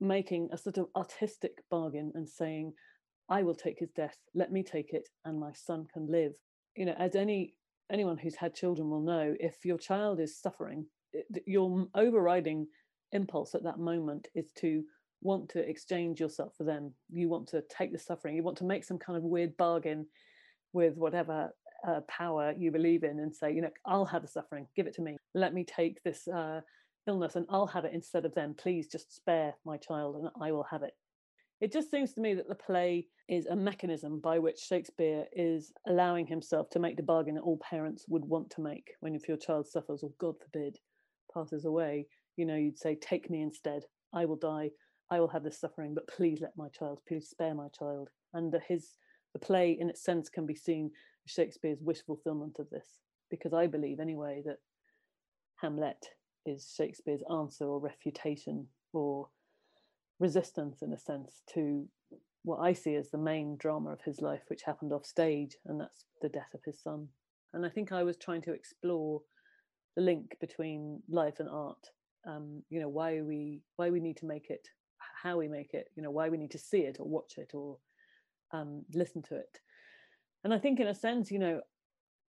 making 0.00 0.48
a 0.52 0.58
sort 0.58 0.78
of 0.78 0.86
artistic 0.96 1.62
bargain 1.70 2.12
and 2.14 2.28
saying, 2.28 2.72
I 3.32 3.42
will 3.42 3.54
take 3.54 3.78
his 3.78 3.90
death, 3.92 4.16
let 4.34 4.52
me 4.52 4.62
take 4.62 4.92
it, 4.92 5.08
and 5.24 5.40
my 5.40 5.52
son 5.54 5.86
can 5.90 6.06
live. 6.06 6.32
You 6.76 6.84
know, 6.84 6.94
as 6.98 7.16
any 7.16 7.54
anyone 7.90 8.18
who's 8.18 8.36
had 8.36 8.54
children 8.54 8.90
will 8.90 9.00
know, 9.00 9.34
if 9.40 9.64
your 9.64 9.78
child 9.78 10.20
is 10.20 10.38
suffering, 10.38 10.84
your 11.46 11.86
overriding 11.94 12.66
impulse 13.12 13.54
at 13.54 13.64
that 13.64 13.78
moment 13.78 14.28
is 14.34 14.50
to 14.58 14.82
want 15.22 15.48
to 15.48 15.66
exchange 15.66 16.20
yourself 16.20 16.52
for 16.58 16.64
them. 16.64 16.92
You 17.10 17.30
want 17.30 17.48
to 17.48 17.62
take 17.70 17.90
the 17.90 17.98
suffering, 17.98 18.36
you 18.36 18.42
want 18.42 18.58
to 18.58 18.64
make 18.64 18.84
some 18.84 18.98
kind 18.98 19.16
of 19.16 19.22
weird 19.22 19.56
bargain 19.56 20.06
with 20.74 20.98
whatever 20.98 21.54
uh, 21.88 22.00
power 22.08 22.52
you 22.58 22.70
believe 22.70 23.02
in 23.02 23.18
and 23.18 23.34
say, 23.34 23.50
you 23.54 23.62
know, 23.62 23.70
I'll 23.86 24.04
have 24.04 24.22
the 24.22 24.28
suffering, 24.28 24.66
give 24.76 24.86
it 24.86 24.94
to 24.96 25.02
me. 25.02 25.16
Let 25.34 25.54
me 25.54 25.64
take 25.64 26.02
this 26.02 26.28
uh, 26.28 26.60
illness 27.06 27.36
and 27.36 27.46
I'll 27.48 27.66
have 27.68 27.86
it 27.86 27.94
instead 27.94 28.26
of 28.26 28.34
them. 28.34 28.54
Please 28.58 28.88
just 28.88 29.16
spare 29.16 29.54
my 29.64 29.78
child 29.78 30.16
and 30.16 30.28
I 30.38 30.52
will 30.52 30.66
have 30.70 30.82
it. 30.82 30.92
It 31.62 31.70
just 31.70 31.92
seems 31.92 32.12
to 32.14 32.20
me 32.20 32.34
that 32.34 32.48
the 32.48 32.56
play 32.56 33.06
is 33.28 33.46
a 33.46 33.54
mechanism 33.54 34.18
by 34.18 34.40
which 34.40 34.58
Shakespeare 34.58 35.26
is 35.32 35.72
allowing 35.86 36.26
himself 36.26 36.68
to 36.70 36.80
make 36.80 36.96
the 36.96 37.04
bargain 37.04 37.36
that 37.36 37.42
all 37.42 37.58
parents 37.58 38.04
would 38.08 38.24
want 38.24 38.50
to 38.50 38.60
make 38.60 38.94
when 38.98 39.14
if 39.14 39.28
your 39.28 39.36
child 39.36 39.68
suffers 39.68 40.02
or 40.02 40.10
God 40.18 40.34
forbid 40.42 40.78
passes 41.32 41.64
away, 41.64 42.08
you 42.36 42.46
know, 42.46 42.56
you'd 42.56 42.80
say, 42.80 42.96
take 42.96 43.30
me 43.30 43.42
instead. 43.42 43.84
I 44.12 44.24
will 44.24 44.36
die. 44.36 44.70
I 45.08 45.20
will 45.20 45.28
have 45.28 45.44
this 45.44 45.60
suffering, 45.60 45.94
but 45.94 46.08
please 46.08 46.40
let 46.40 46.50
my 46.56 46.66
child, 46.76 47.00
please 47.06 47.28
spare 47.28 47.54
my 47.54 47.68
child. 47.78 48.08
And 48.34 48.52
his 48.66 48.96
the 49.32 49.38
play, 49.38 49.78
in 49.78 49.88
its 49.88 50.02
sense, 50.02 50.28
can 50.28 50.46
be 50.46 50.56
seen 50.56 50.90
as 51.24 51.32
Shakespeare's 51.32 51.80
wish 51.80 52.02
fulfillment 52.04 52.56
of 52.58 52.70
this, 52.70 52.98
because 53.30 53.52
I 53.52 53.68
believe 53.68 54.00
anyway 54.00 54.42
that 54.46 54.58
Hamlet 55.60 56.08
is 56.44 56.74
Shakespeare's 56.76 57.22
answer 57.30 57.66
or 57.66 57.78
refutation 57.78 58.66
or 58.92 59.28
resistance, 60.22 60.82
in 60.82 60.92
a 60.92 60.98
sense, 60.98 61.42
to 61.52 61.86
what 62.44 62.60
I 62.60 62.72
see 62.72 62.94
as 62.94 63.10
the 63.10 63.18
main 63.18 63.56
drama 63.56 63.90
of 63.90 64.00
his 64.00 64.20
life, 64.20 64.42
which 64.46 64.62
happened 64.62 64.92
off 64.92 65.04
stage, 65.04 65.56
and 65.66 65.80
that's 65.80 66.04
the 66.22 66.28
death 66.28 66.54
of 66.54 66.64
his 66.64 66.80
son. 66.80 67.08
And 67.52 67.66
I 67.66 67.68
think 67.68 67.92
I 67.92 68.04
was 68.04 68.16
trying 68.16 68.42
to 68.42 68.52
explore 68.52 69.20
the 69.96 70.02
link 70.02 70.36
between 70.40 71.02
life 71.08 71.40
and 71.40 71.48
art. 71.48 71.90
Um, 72.24 72.62
you 72.70 72.80
know, 72.80 72.88
why 72.88 73.20
we 73.20 73.60
why 73.76 73.90
we 73.90 74.00
need 74.00 74.16
to 74.18 74.26
make 74.26 74.48
it, 74.48 74.68
how 75.22 75.36
we 75.38 75.48
make 75.48 75.74
it. 75.74 75.88
You 75.96 76.02
know, 76.02 76.12
why 76.12 76.28
we 76.28 76.38
need 76.38 76.52
to 76.52 76.58
see 76.58 76.82
it 76.90 76.98
or 77.00 77.06
watch 77.06 77.34
it 77.36 77.50
or 77.52 77.78
um, 78.52 78.84
listen 78.94 79.22
to 79.22 79.36
it. 79.36 79.58
And 80.44 80.54
I 80.54 80.58
think, 80.58 80.80
in 80.80 80.86
a 80.86 80.94
sense, 80.94 81.30
you 81.30 81.38
know, 81.38 81.60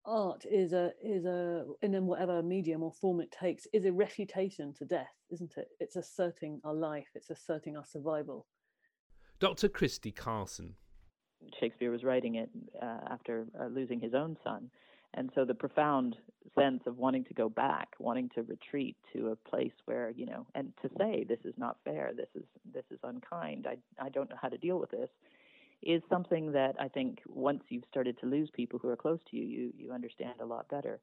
art 0.09 0.45
is 0.51 0.73
a 0.73 0.93
is 1.03 1.25
a 1.27 1.65
in 1.83 2.07
whatever 2.07 2.43
medium 2.43 2.83
or 2.83 2.91
form 2.93 3.21
it 3.21 3.31
takes 3.31 3.67
is 3.73 3.85
a 3.85 3.93
refutation 3.93 4.73
to 4.75 4.85
death, 4.85 5.15
isn't 5.31 5.57
it? 5.57 5.69
It's 5.79 5.97
asserting 5.97 6.61
our 6.65 6.75
life. 6.75 7.09
It's 7.15 7.31
asserting 7.31 7.77
our 7.77 7.85
survival. 7.85 8.47
Dr. 9.39 9.69
Christie 9.69 10.11
Carson. 10.11 10.75
Shakespeare 11.61 11.93
was 11.93 12.03
writing 12.03 12.35
it 12.37 12.51
uh, 12.83 12.99
after 13.11 13.47
uh, 13.61 13.67
losing 13.67 14.01
his 14.01 14.15
own 14.15 14.37
son. 14.43 14.71
And 15.15 15.31
so 15.35 15.45
the 15.45 15.55
profound 15.55 16.17
sense 16.59 16.83
of 16.87 16.99
wanting 16.99 17.25
to 17.25 17.35
go 17.35 17.49
back, 17.49 17.89
wanting 17.99 18.31
to 18.35 18.43
retreat 18.43 18.97
to 19.13 19.29
a 19.29 19.37
place 19.49 19.73
where, 19.85 20.11
you 20.11 20.27
know, 20.27 20.47
and 20.55 20.73
to 20.83 20.91
say 20.99 21.25
this 21.27 21.39
is 21.45 21.55
not 21.57 21.77
fair, 21.85 22.13
this 22.17 22.29
is 22.35 22.45
this 22.73 22.85
is 22.91 22.99
unkind, 23.05 23.67
I 23.67 23.77
I 24.05 24.09
don't 24.09 24.29
know 24.29 24.37
how 24.41 24.49
to 24.49 24.59
deal 24.59 24.79
with 24.79 24.91
this, 24.91 25.11
is 25.83 26.03
something 26.09 26.53
that 26.53 26.75
I 26.81 26.89
think 26.89 27.21
once 27.27 27.63
you've 27.69 27.85
started 27.91 28.19
to 28.21 28.27
lose 28.27 28.51
people 28.53 28.79
who 28.79 28.89
are 28.89 28.97
close 28.97 29.21
to 29.31 29.37
you, 29.37 29.45
you 29.45 29.73
you 29.77 29.93
understand 29.93 30.41
a 30.41 30.47
lot 30.47 30.69
better. 30.69 31.01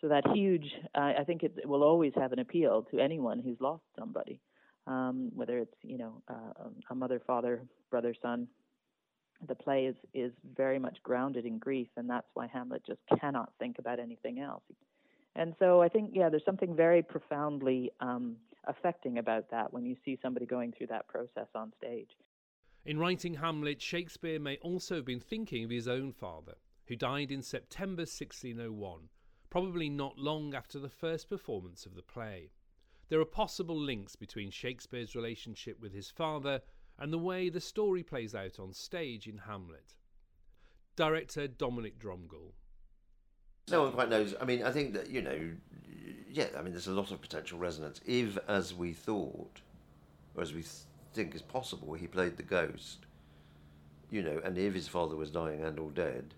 So 0.00 0.08
that 0.08 0.24
huge, 0.34 0.66
uh, 0.94 1.12
I 1.18 1.24
think 1.24 1.42
it, 1.42 1.54
it 1.56 1.68
will 1.68 1.82
always 1.82 2.12
have 2.16 2.32
an 2.32 2.38
appeal 2.40 2.86
to 2.90 2.98
anyone 2.98 3.38
who's 3.38 3.60
lost 3.60 3.84
somebody, 3.98 4.40
um, 4.86 5.30
whether 5.34 5.58
it's 5.58 5.76
you 5.82 5.98
know 5.98 6.22
uh, 6.28 6.68
a 6.90 6.94
mother, 6.94 7.22
father, 7.26 7.62
brother, 7.90 8.14
son, 8.20 8.48
the 9.48 9.54
play 9.54 9.86
is 9.86 9.96
is 10.12 10.32
very 10.56 10.78
much 10.78 10.98
grounded 11.02 11.46
in 11.46 11.58
grief, 11.58 11.88
and 11.96 12.08
that's 12.08 12.28
why 12.34 12.46
Hamlet 12.46 12.82
just 12.86 13.00
cannot 13.20 13.52
think 13.58 13.78
about 13.78 13.98
anything 13.98 14.40
else. 14.40 14.62
And 15.36 15.54
so 15.58 15.82
I 15.82 15.88
think, 15.88 16.10
yeah, 16.14 16.28
there's 16.28 16.44
something 16.44 16.76
very 16.76 17.02
profoundly 17.02 17.90
um, 18.00 18.36
affecting 18.66 19.18
about 19.18 19.50
that 19.50 19.72
when 19.72 19.84
you 19.84 19.96
see 20.04 20.18
somebody 20.22 20.46
going 20.46 20.72
through 20.72 20.86
that 20.88 21.08
process 21.08 21.48
on 21.54 21.72
stage. 21.76 22.10
In 22.86 22.98
writing 22.98 23.34
Hamlet, 23.34 23.80
Shakespeare 23.80 24.38
may 24.38 24.58
also 24.58 24.96
have 24.96 25.06
been 25.06 25.20
thinking 25.20 25.64
of 25.64 25.70
his 25.70 25.88
own 25.88 26.12
father, 26.12 26.56
who 26.86 26.96
died 26.96 27.30
in 27.30 27.40
September 27.40 28.02
1601, 28.02 29.08
probably 29.48 29.88
not 29.88 30.18
long 30.18 30.54
after 30.54 30.78
the 30.78 30.90
first 30.90 31.30
performance 31.30 31.86
of 31.86 31.94
the 31.94 32.02
play. 32.02 32.50
There 33.08 33.20
are 33.20 33.24
possible 33.24 33.78
links 33.78 34.16
between 34.16 34.50
Shakespeare's 34.50 35.16
relationship 35.16 35.80
with 35.80 35.94
his 35.94 36.10
father 36.10 36.60
and 36.98 37.10
the 37.10 37.18
way 37.18 37.48
the 37.48 37.60
story 37.60 38.02
plays 38.02 38.34
out 38.34 38.58
on 38.58 38.74
stage 38.74 39.26
in 39.26 39.38
Hamlet. 39.38 39.94
Director 40.94 41.48
Dominic 41.48 41.98
Dromgoole. 41.98 42.52
No 43.70 43.82
one 43.82 43.92
quite 43.92 44.10
knows. 44.10 44.34
I 44.38 44.44
mean, 44.44 44.62
I 44.62 44.70
think 44.70 44.92
that, 44.92 45.08
you 45.08 45.22
know, 45.22 45.52
yeah, 46.30 46.48
I 46.56 46.60
mean, 46.60 46.72
there's 46.72 46.86
a 46.86 46.92
lot 46.92 47.10
of 47.10 47.22
potential 47.22 47.58
resonance. 47.58 48.00
If, 48.04 48.36
as 48.46 48.74
we 48.74 48.92
thought, 48.92 49.62
or 50.34 50.42
as 50.42 50.52
we 50.52 50.60
th- 50.60 50.84
think 51.14 51.34
is 51.34 51.42
possible, 51.42 51.94
he 51.94 52.06
played 52.06 52.36
the 52.36 52.42
ghost, 52.42 52.98
you 54.10 54.22
know, 54.22 54.40
and 54.44 54.58
if 54.58 54.74
his 54.74 54.88
father 54.88 55.16
was 55.16 55.30
dying 55.30 55.64
and 55.64 55.78
or 55.78 55.90
dead, 55.90 56.34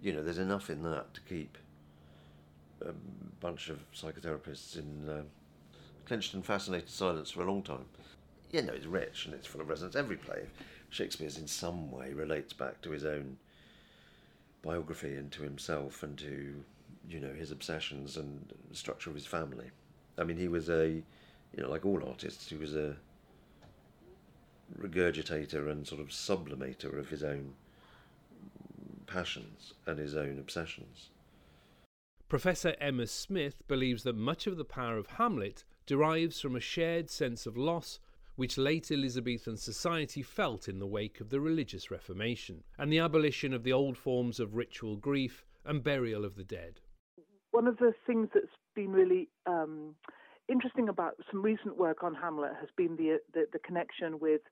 you 0.00 0.12
know, 0.12 0.22
there's 0.22 0.38
enough 0.38 0.70
in 0.70 0.82
that 0.84 1.14
to 1.14 1.20
keep 1.22 1.58
a 2.80 2.92
bunch 3.40 3.68
of 3.68 3.78
psychotherapists 3.92 4.78
in 4.78 5.08
uh, 5.08 5.22
clenched 6.06 6.34
and 6.34 6.46
fascinated 6.46 6.88
silence 6.88 7.30
for 7.30 7.42
a 7.42 7.50
long 7.50 7.62
time 7.62 7.84
you 8.50 8.62
know, 8.62 8.72
it's 8.72 8.86
rich 8.86 9.26
and 9.26 9.34
it's 9.34 9.46
full 9.46 9.60
of 9.60 9.68
resonance. 9.68 9.96
Every 9.96 10.16
play 10.16 10.40
of 10.40 10.48
Shakespeare's 10.90 11.38
in 11.38 11.46
some 11.46 11.90
way 11.90 12.12
relates 12.12 12.52
back 12.52 12.80
to 12.82 12.90
his 12.90 13.04
own 13.04 13.36
biography 14.62 15.14
and 15.14 15.30
to 15.32 15.42
himself 15.42 16.02
and 16.02 16.16
to, 16.18 16.64
you 17.08 17.20
know, 17.20 17.32
his 17.32 17.50
obsessions 17.50 18.16
and 18.16 18.52
the 18.70 18.76
structure 18.76 19.10
of 19.10 19.16
his 19.16 19.26
family. 19.26 19.70
I 20.16 20.24
mean, 20.24 20.36
he 20.36 20.48
was 20.48 20.68
a, 20.70 20.88
you 20.88 21.62
know, 21.62 21.70
like 21.70 21.84
all 21.84 22.02
artists, 22.06 22.48
he 22.48 22.56
was 22.56 22.74
a 22.74 22.96
regurgitator 24.76 25.70
and 25.70 25.86
sort 25.86 26.00
of 26.00 26.08
sublimator 26.08 26.98
of 26.98 27.08
his 27.08 27.22
own 27.22 27.54
passions 29.06 29.74
and 29.86 29.98
his 29.98 30.14
own 30.14 30.38
obsessions. 30.38 31.10
Professor 32.28 32.74
Emma 32.78 33.06
Smith 33.06 33.66
believes 33.68 34.02
that 34.02 34.16
much 34.16 34.46
of 34.46 34.56
the 34.58 34.64
power 34.64 34.98
of 34.98 35.06
Hamlet 35.06 35.64
derives 35.86 36.40
from 36.40 36.54
a 36.54 36.60
shared 36.60 37.08
sense 37.08 37.46
of 37.46 37.56
loss 37.56 38.00
which 38.36 38.58
late 38.58 38.90
Elizabethan 38.92 39.56
society 39.56 40.22
felt 40.22 40.68
in 40.68 40.78
the 40.78 40.86
wake 40.86 41.20
of 41.20 41.30
the 41.30 41.40
religious 41.40 41.90
Reformation 41.90 42.62
and 42.78 42.92
the 42.92 42.98
abolition 42.98 43.52
of 43.52 43.64
the 43.64 43.72
old 43.72 43.96
forms 43.96 44.38
of 44.38 44.54
ritual 44.54 44.96
grief 44.96 45.44
and 45.64 45.82
burial 45.82 46.24
of 46.24 46.36
the 46.36 46.44
dead. 46.44 46.80
One 47.50 47.66
of 47.66 47.78
the 47.78 47.94
things 48.06 48.28
that's 48.32 48.46
been 48.76 48.92
really 48.92 49.28
um, 49.46 49.96
interesting 50.48 50.88
about 50.88 51.14
some 51.30 51.42
recent 51.42 51.76
work 51.76 52.04
on 52.04 52.14
Hamlet 52.14 52.52
has 52.60 52.68
been 52.76 52.94
the 52.96 53.18
the, 53.34 53.46
the 53.52 53.58
connection 53.58 54.20
with 54.20 54.42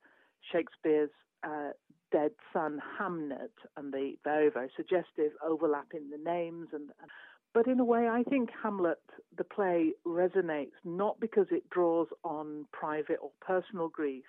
Shakespeare's 0.53 1.11
uh, 1.45 1.71
dead 2.13 2.33
son 2.53 2.81
Hamnet 2.99 3.51
and 3.77 3.93
the 3.93 4.15
very 4.25 4.51
very 4.51 4.71
suggestive 4.77 5.33
overlap 5.45 5.89
in 5.93 6.11
the 6.11 6.19
names 6.19 6.69
and, 6.73 6.91
and 7.01 7.11
but 7.57 7.69
in 7.69 7.81
a 7.81 7.85
way, 7.87 8.07
I 8.07 8.23
think 8.23 8.51
Hamlet, 8.63 9.01
the 9.39 9.43
play, 9.43 9.93
resonates 10.07 10.75
not 10.85 11.19
because 11.21 11.47
it 11.51 11.71
draws 11.71 12.07
on 12.23 12.67
private 12.71 13.17
or 13.23 13.31
personal 13.41 13.89
grief, 13.89 14.27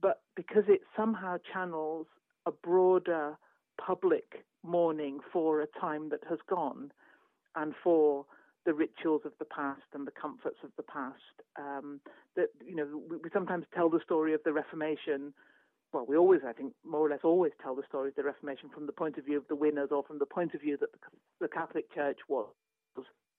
but 0.00 0.22
because 0.36 0.62
it 0.68 0.82
somehow 0.96 1.38
channels 1.52 2.06
a 2.46 2.52
broader 2.52 3.36
public 3.84 4.44
mourning 4.62 5.18
for 5.32 5.62
a 5.62 5.66
time 5.80 6.10
that 6.10 6.20
has 6.28 6.38
gone 6.48 6.92
and 7.56 7.74
for 7.82 8.24
the 8.64 8.74
rituals 8.74 9.22
of 9.24 9.32
the 9.38 9.44
past 9.44 9.82
and 9.92 10.06
the 10.06 10.12
comforts 10.12 10.58
of 10.64 10.70
the 10.76 10.82
past. 10.82 11.36
Um, 11.58 12.00
that 12.36 12.48
you 12.64 12.74
know, 12.74 12.86
we, 13.08 13.16
we, 13.18 13.30
sometimes 13.32 13.64
tell 13.74 13.90
the 13.90 14.00
story 14.04 14.34
of 14.34 14.40
the 14.44 14.52
Reformation. 14.52 15.32
Well, 15.92 16.06
we 16.08 16.16
always, 16.16 16.40
I 16.46 16.52
think, 16.52 16.72
more 16.84 17.06
or 17.06 17.10
less 17.10 17.20
always 17.22 17.52
tell 17.62 17.76
the 17.76 17.84
story 17.88 18.08
of 18.08 18.16
the 18.16 18.24
Reformation 18.24 18.68
from 18.74 18.86
the 18.86 18.92
point 18.92 19.16
of 19.18 19.24
view 19.24 19.38
of 19.38 19.46
the 19.48 19.54
winners 19.54 19.90
or 19.92 20.02
from 20.02 20.18
the 20.18 20.26
point 20.26 20.54
of 20.54 20.60
view 20.60 20.76
that 20.80 20.90
the, 20.92 20.98
the 21.42 21.48
Catholic 21.48 21.92
Church 21.94 22.18
was 22.28 22.48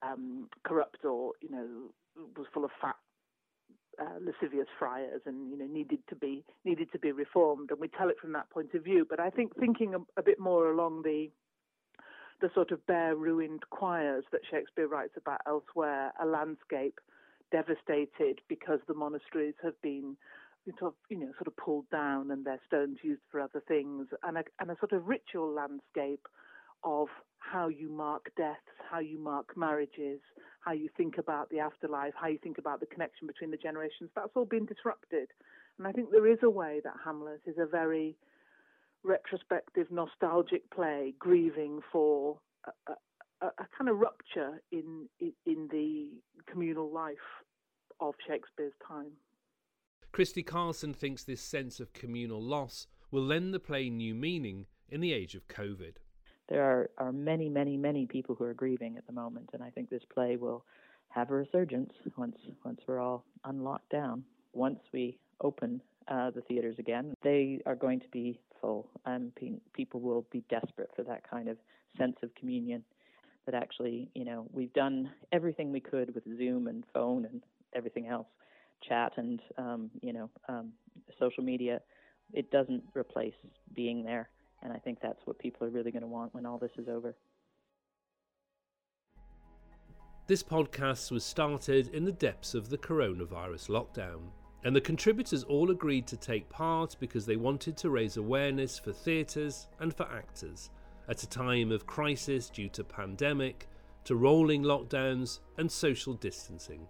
um, 0.01 0.49
corrupt 0.63 1.03
or 1.03 1.33
you 1.41 1.49
know 1.49 1.67
was 2.37 2.47
full 2.53 2.65
of 2.65 2.71
fat 2.81 2.95
uh, 3.99 4.19
lascivious 4.21 4.67
friars 4.77 5.21
and 5.25 5.49
you 5.49 5.57
know 5.57 5.65
needed 5.65 5.99
to 6.09 6.15
be 6.15 6.43
needed 6.63 6.91
to 6.91 6.99
be 6.99 7.11
reformed 7.11 7.71
and 7.71 7.79
we 7.79 7.87
tell 7.87 8.09
it 8.09 8.17
from 8.19 8.33
that 8.33 8.49
point 8.49 8.73
of 8.73 8.83
view 8.83 9.05
but 9.09 9.19
i 9.19 9.29
think 9.29 9.55
thinking 9.57 9.95
a, 9.95 10.19
a, 10.19 10.23
bit 10.23 10.39
more 10.39 10.71
along 10.71 11.01
the 11.03 11.29
the 12.41 12.49
sort 12.53 12.71
of 12.71 12.85
bare 12.85 13.15
ruined 13.15 13.63
choirs 13.69 14.23
that 14.31 14.41
shakespeare 14.49 14.87
writes 14.87 15.13
about 15.17 15.41
elsewhere 15.47 16.11
a 16.21 16.25
landscape 16.25 16.99
devastated 17.51 18.41
because 18.49 18.79
the 18.87 18.93
monasteries 18.93 19.55
have 19.63 19.79
been 19.81 20.17
sort 20.79 20.93
of, 20.93 20.95
you 21.09 21.17
know 21.17 21.31
sort 21.37 21.47
of 21.47 21.55
pulled 21.57 21.89
down 21.91 22.31
and 22.31 22.43
their 22.43 22.59
stones 22.67 22.97
used 23.03 23.21
for 23.31 23.39
other 23.39 23.61
things 23.67 24.07
and 24.23 24.37
a, 24.37 24.43
and 24.59 24.71
a 24.71 24.77
sort 24.79 24.91
of 24.93 25.07
ritual 25.07 25.53
landscape 25.53 26.27
of 26.83 27.07
how 27.39 27.67
you 27.67 27.89
mark 27.89 28.31
deaths, 28.35 28.59
how 28.89 28.99
you 28.99 29.19
mark 29.19 29.55
marriages, 29.55 30.19
how 30.61 30.71
you 30.71 30.89
think 30.97 31.17
about 31.17 31.49
the 31.49 31.59
afterlife, 31.59 32.13
how 32.19 32.27
you 32.27 32.39
think 32.41 32.57
about 32.57 32.79
the 32.79 32.85
connection 32.87 33.27
between 33.27 33.51
the 33.51 33.57
generations. 33.57 34.09
That's 34.15 34.31
all 34.35 34.45
been 34.45 34.65
disrupted. 34.65 35.29
And 35.77 35.87
I 35.87 35.91
think 35.91 36.09
there 36.11 36.27
is 36.27 36.39
a 36.43 36.49
way 36.49 36.81
that 36.83 36.93
Hamlet 37.03 37.41
is 37.45 37.57
a 37.59 37.65
very 37.65 38.15
retrospective, 39.05 39.87
nostalgic 39.91 40.69
play, 40.71 41.13
grieving 41.19 41.79
for 41.91 42.37
a, 42.65 42.91
a, 43.41 43.45
a 43.47 43.67
kind 43.77 43.89
of 43.89 43.97
rupture 43.97 44.61
in, 44.71 45.07
in, 45.19 45.33
in 45.45 45.67
the 45.71 46.09
communal 46.51 46.91
life 46.91 47.17
of 47.99 48.13
Shakespeare's 48.27 48.73
time. 48.85 49.11
Christie 50.11 50.43
Carson 50.43 50.93
thinks 50.93 51.23
this 51.23 51.41
sense 51.41 51.79
of 51.79 51.93
communal 51.93 52.41
loss 52.41 52.87
will 53.11 53.23
lend 53.23 53.53
the 53.53 53.59
play 53.59 53.89
new 53.89 54.15
meaning 54.15 54.65
in 54.89 55.01
the 55.01 55.13
age 55.13 55.35
of 55.35 55.47
COVID 55.47 55.95
there 56.47 56.63
are, 56.63 56.89
are 56.97 57.11
many, 57.11 57.49
many, 57.49 57.77
many 57.77 58.05
people 58.05 58.35
who 58.35 58.43
are 58.43 58.53
grieving 58.53 58.97
at 58.97 59.07
the 59.07 59.13
moment, 59.13 59.49
and 59.53 59.63
I 59.63 59.69
think 59.69 59.89
this 59.89 60.03
play 60.13 60.35
will 60.35 60.63
have 61.09 61.31
a 61.31 61.35
resurgence 61.35 61.93
once 62.17 62.37
once 62.63 62.81
we're 62.87 62.99
all 62.99 63.23
unlocked 63.45 63.89
down. 63.89 64.23
Once 64.53 64.79
we 64.93 65.17
open 65.41 65.81
uh, 66.07 66.31
the 66.31 66.41
theaters 66.41 66.75
again, 66.79 67.13
they 67.23 67.61
are 67.65 67.75
going 67.75 67.99
to 67.99 68.07
be 68.09 68.39
full, 68.61 68.89
and 69.05 69.33
pe- 69.35 69.59
people 69.73 69.99
will 69.99 70.25
be 70.31 70.43
desperate 70.49 70.89
for 70.95 71.03
that 71.03 71.29
kind 71.29 71.49
of 71.49 71.57
sense 71.97 72.17
of 72.23 72.33
communion. 72.35 72.83
That 73.45 73.55
actually, 73.55 74.09
you 74.15 74.25
know, 74.25 74.47
we've 74.51 74.73
done 74.73 75.11
everything 75.31 75.71
we 75.71 75.79
could 75.79 76.15
with 76.15 76.23
Zoom 76.37 76.67
and 76.67 76.83
phone 76.93 77.25
and 77.25 77.43
everything 77.75 78.07
else 78.07 78.25
chat 78.87 79.13
and 79.17 79.41
um, 79.57 79.89
you 80.01 80.13
know 80.13 80.29
um, 80.47 80.71
social 81.19 81.43
media, 81.43 81.81
it 82.33 82.51
doesn't 82.51 82.83
replace 82.95 83.33
being 83.75 84.03
there. 84.03 84.29
And 84.63 84.73
I 84.73 84.77
think 84.77 84.99
that's 85.01 85.19
what 85.25 85.37
people 85.37 85.67
are 85.67 85.69
really 85.69 85.91
going 85.91 86.01
to 86.01 86.07
want 86.07 86.33
when 86.33 86.45
all 86.45 86.57
this 86.57 86.71
is 86.77 86.87
over. 86.87 87.15
This 90.27 90.41
podcast 90.41 91.11
was 91.11 91.23
started 91.23 91.93
in 91.93 92.03
the 92.03 92.11
depths 92.11 92.55
of 92.55 92.69
the 92.69 92.77
coronavirus 92.77 93.69
lockdown, 93.69 94.21
and 94.65 94.75
the 94.75 94.81
contributors 94.81 95.43
all 95.43 95.69
agreed 95.69 96.07
to 96.07 96.17
take 96.17 96.49
part 96.49 96.95
because 96.99 97.27
they 97.27 97.35
wanted 97.35 97.77
to 97.77 97.91
raise 97.91 98.17
awareness 98.17 98.79
for 98.79 98.91
theatres 98.91 99.67
and 99.79 99.95
for 99.95 100.07
actors 100.11 100.71
at 101.07 101.21
a 101.21 101.29
time 101.29 101.71
of 101.71 101.85
crisis 101.85 102.49
due 102.49 102.67
to 102.69 102.83
pandemic, 102.83 103.69
to 104.03 104.15
rolling 104.15 104.63
lockdowns 104.63 105.39
and 105.59 105.71
social 105.71 106.15
distancing. 106.15 106.87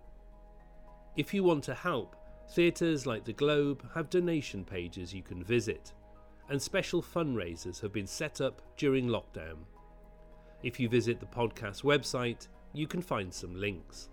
If 1.18 1.34
you 1.34 1.44
want 1.44 1.66
to 1.66 1.74
help, 1.74 2.16
theatres 2.52 3.06
like 3.06 3.26
the 3.26 3.34
Globe 3.34 3.86
have 3.94 4.10
donation 4.10 4.64
pages 4.64 5.14
you 5.14 5.22
can 5.22 5.44
visit, 5.44 5.92
and 6.50 6.62
special 6.62 7.02
fundraisers 7.02 7.82
have 7.82 7.92
been 7.92 8.08
set 8.08 8.40
up 8.40 8.62
during 8.78 9.08
lockdown. 9.08 9.58
If 10.64 10.80
you 10.80 10.88
visit 10.88 11.20
the 11.20 11.26
podcast 11.26 11.84
website, 11.84 12.48
you 12.72 12.88
can 12.88 13.02
find 13.02 13.34
some 13.34 13.60
links. 13.60 14.08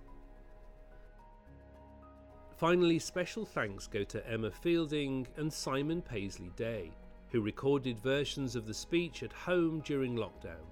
Finally, 2.63 3.01
special 3.01 3.45
thanks 3.45 3.89
go 3.89 4.05
to 4.05 4.25
Emma 4.25 4.49
Fielding 4.49 5.27
and 5.37 5.53
Simon 5.53 6.01
Paisley 6.01 6.53
Day, 6.55 6.93
who 7.33 7.41
recorded 7.41 7.99
versions 7.99 8.55
of 8.55 8.69
the 8.69 8.73
speech 8.73 9.25
at 9.25 9.33
home 9.33 9.81
during 9.81 10.15
lockdown. 10.15 10.63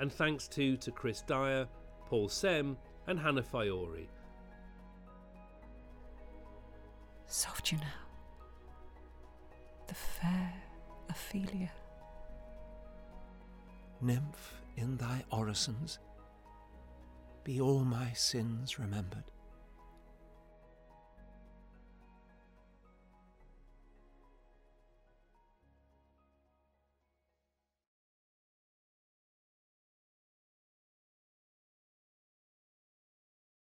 And 0.00 0.12
thanks 0.12 0.48
too 0.48 0.76
to 0.78 0.90
Chris 0.90 1.22
Dyer, 1.22 1.68
Paul 2.06 2.28
Sem, 2.28 2.76
and 3.06 3.20
Hannah 3.20 3.40
Fiore. 3.40 4.08
Soft 7.28 7.70
you 7.70 7.78
now, 7.78 7.84
the 9.86 9.94
fair 9.94 10.52
Ophelia. 11.08 11.70
Nymph 14.00 14.54
in 14.76 14.96
thy 14.96 15.22
orisons, 15.30 15.98
be 17.44 17.60
all 17.60 17.84
my 17.84 18.12
sins 18.12 18.80
remembered. 18.80 19.30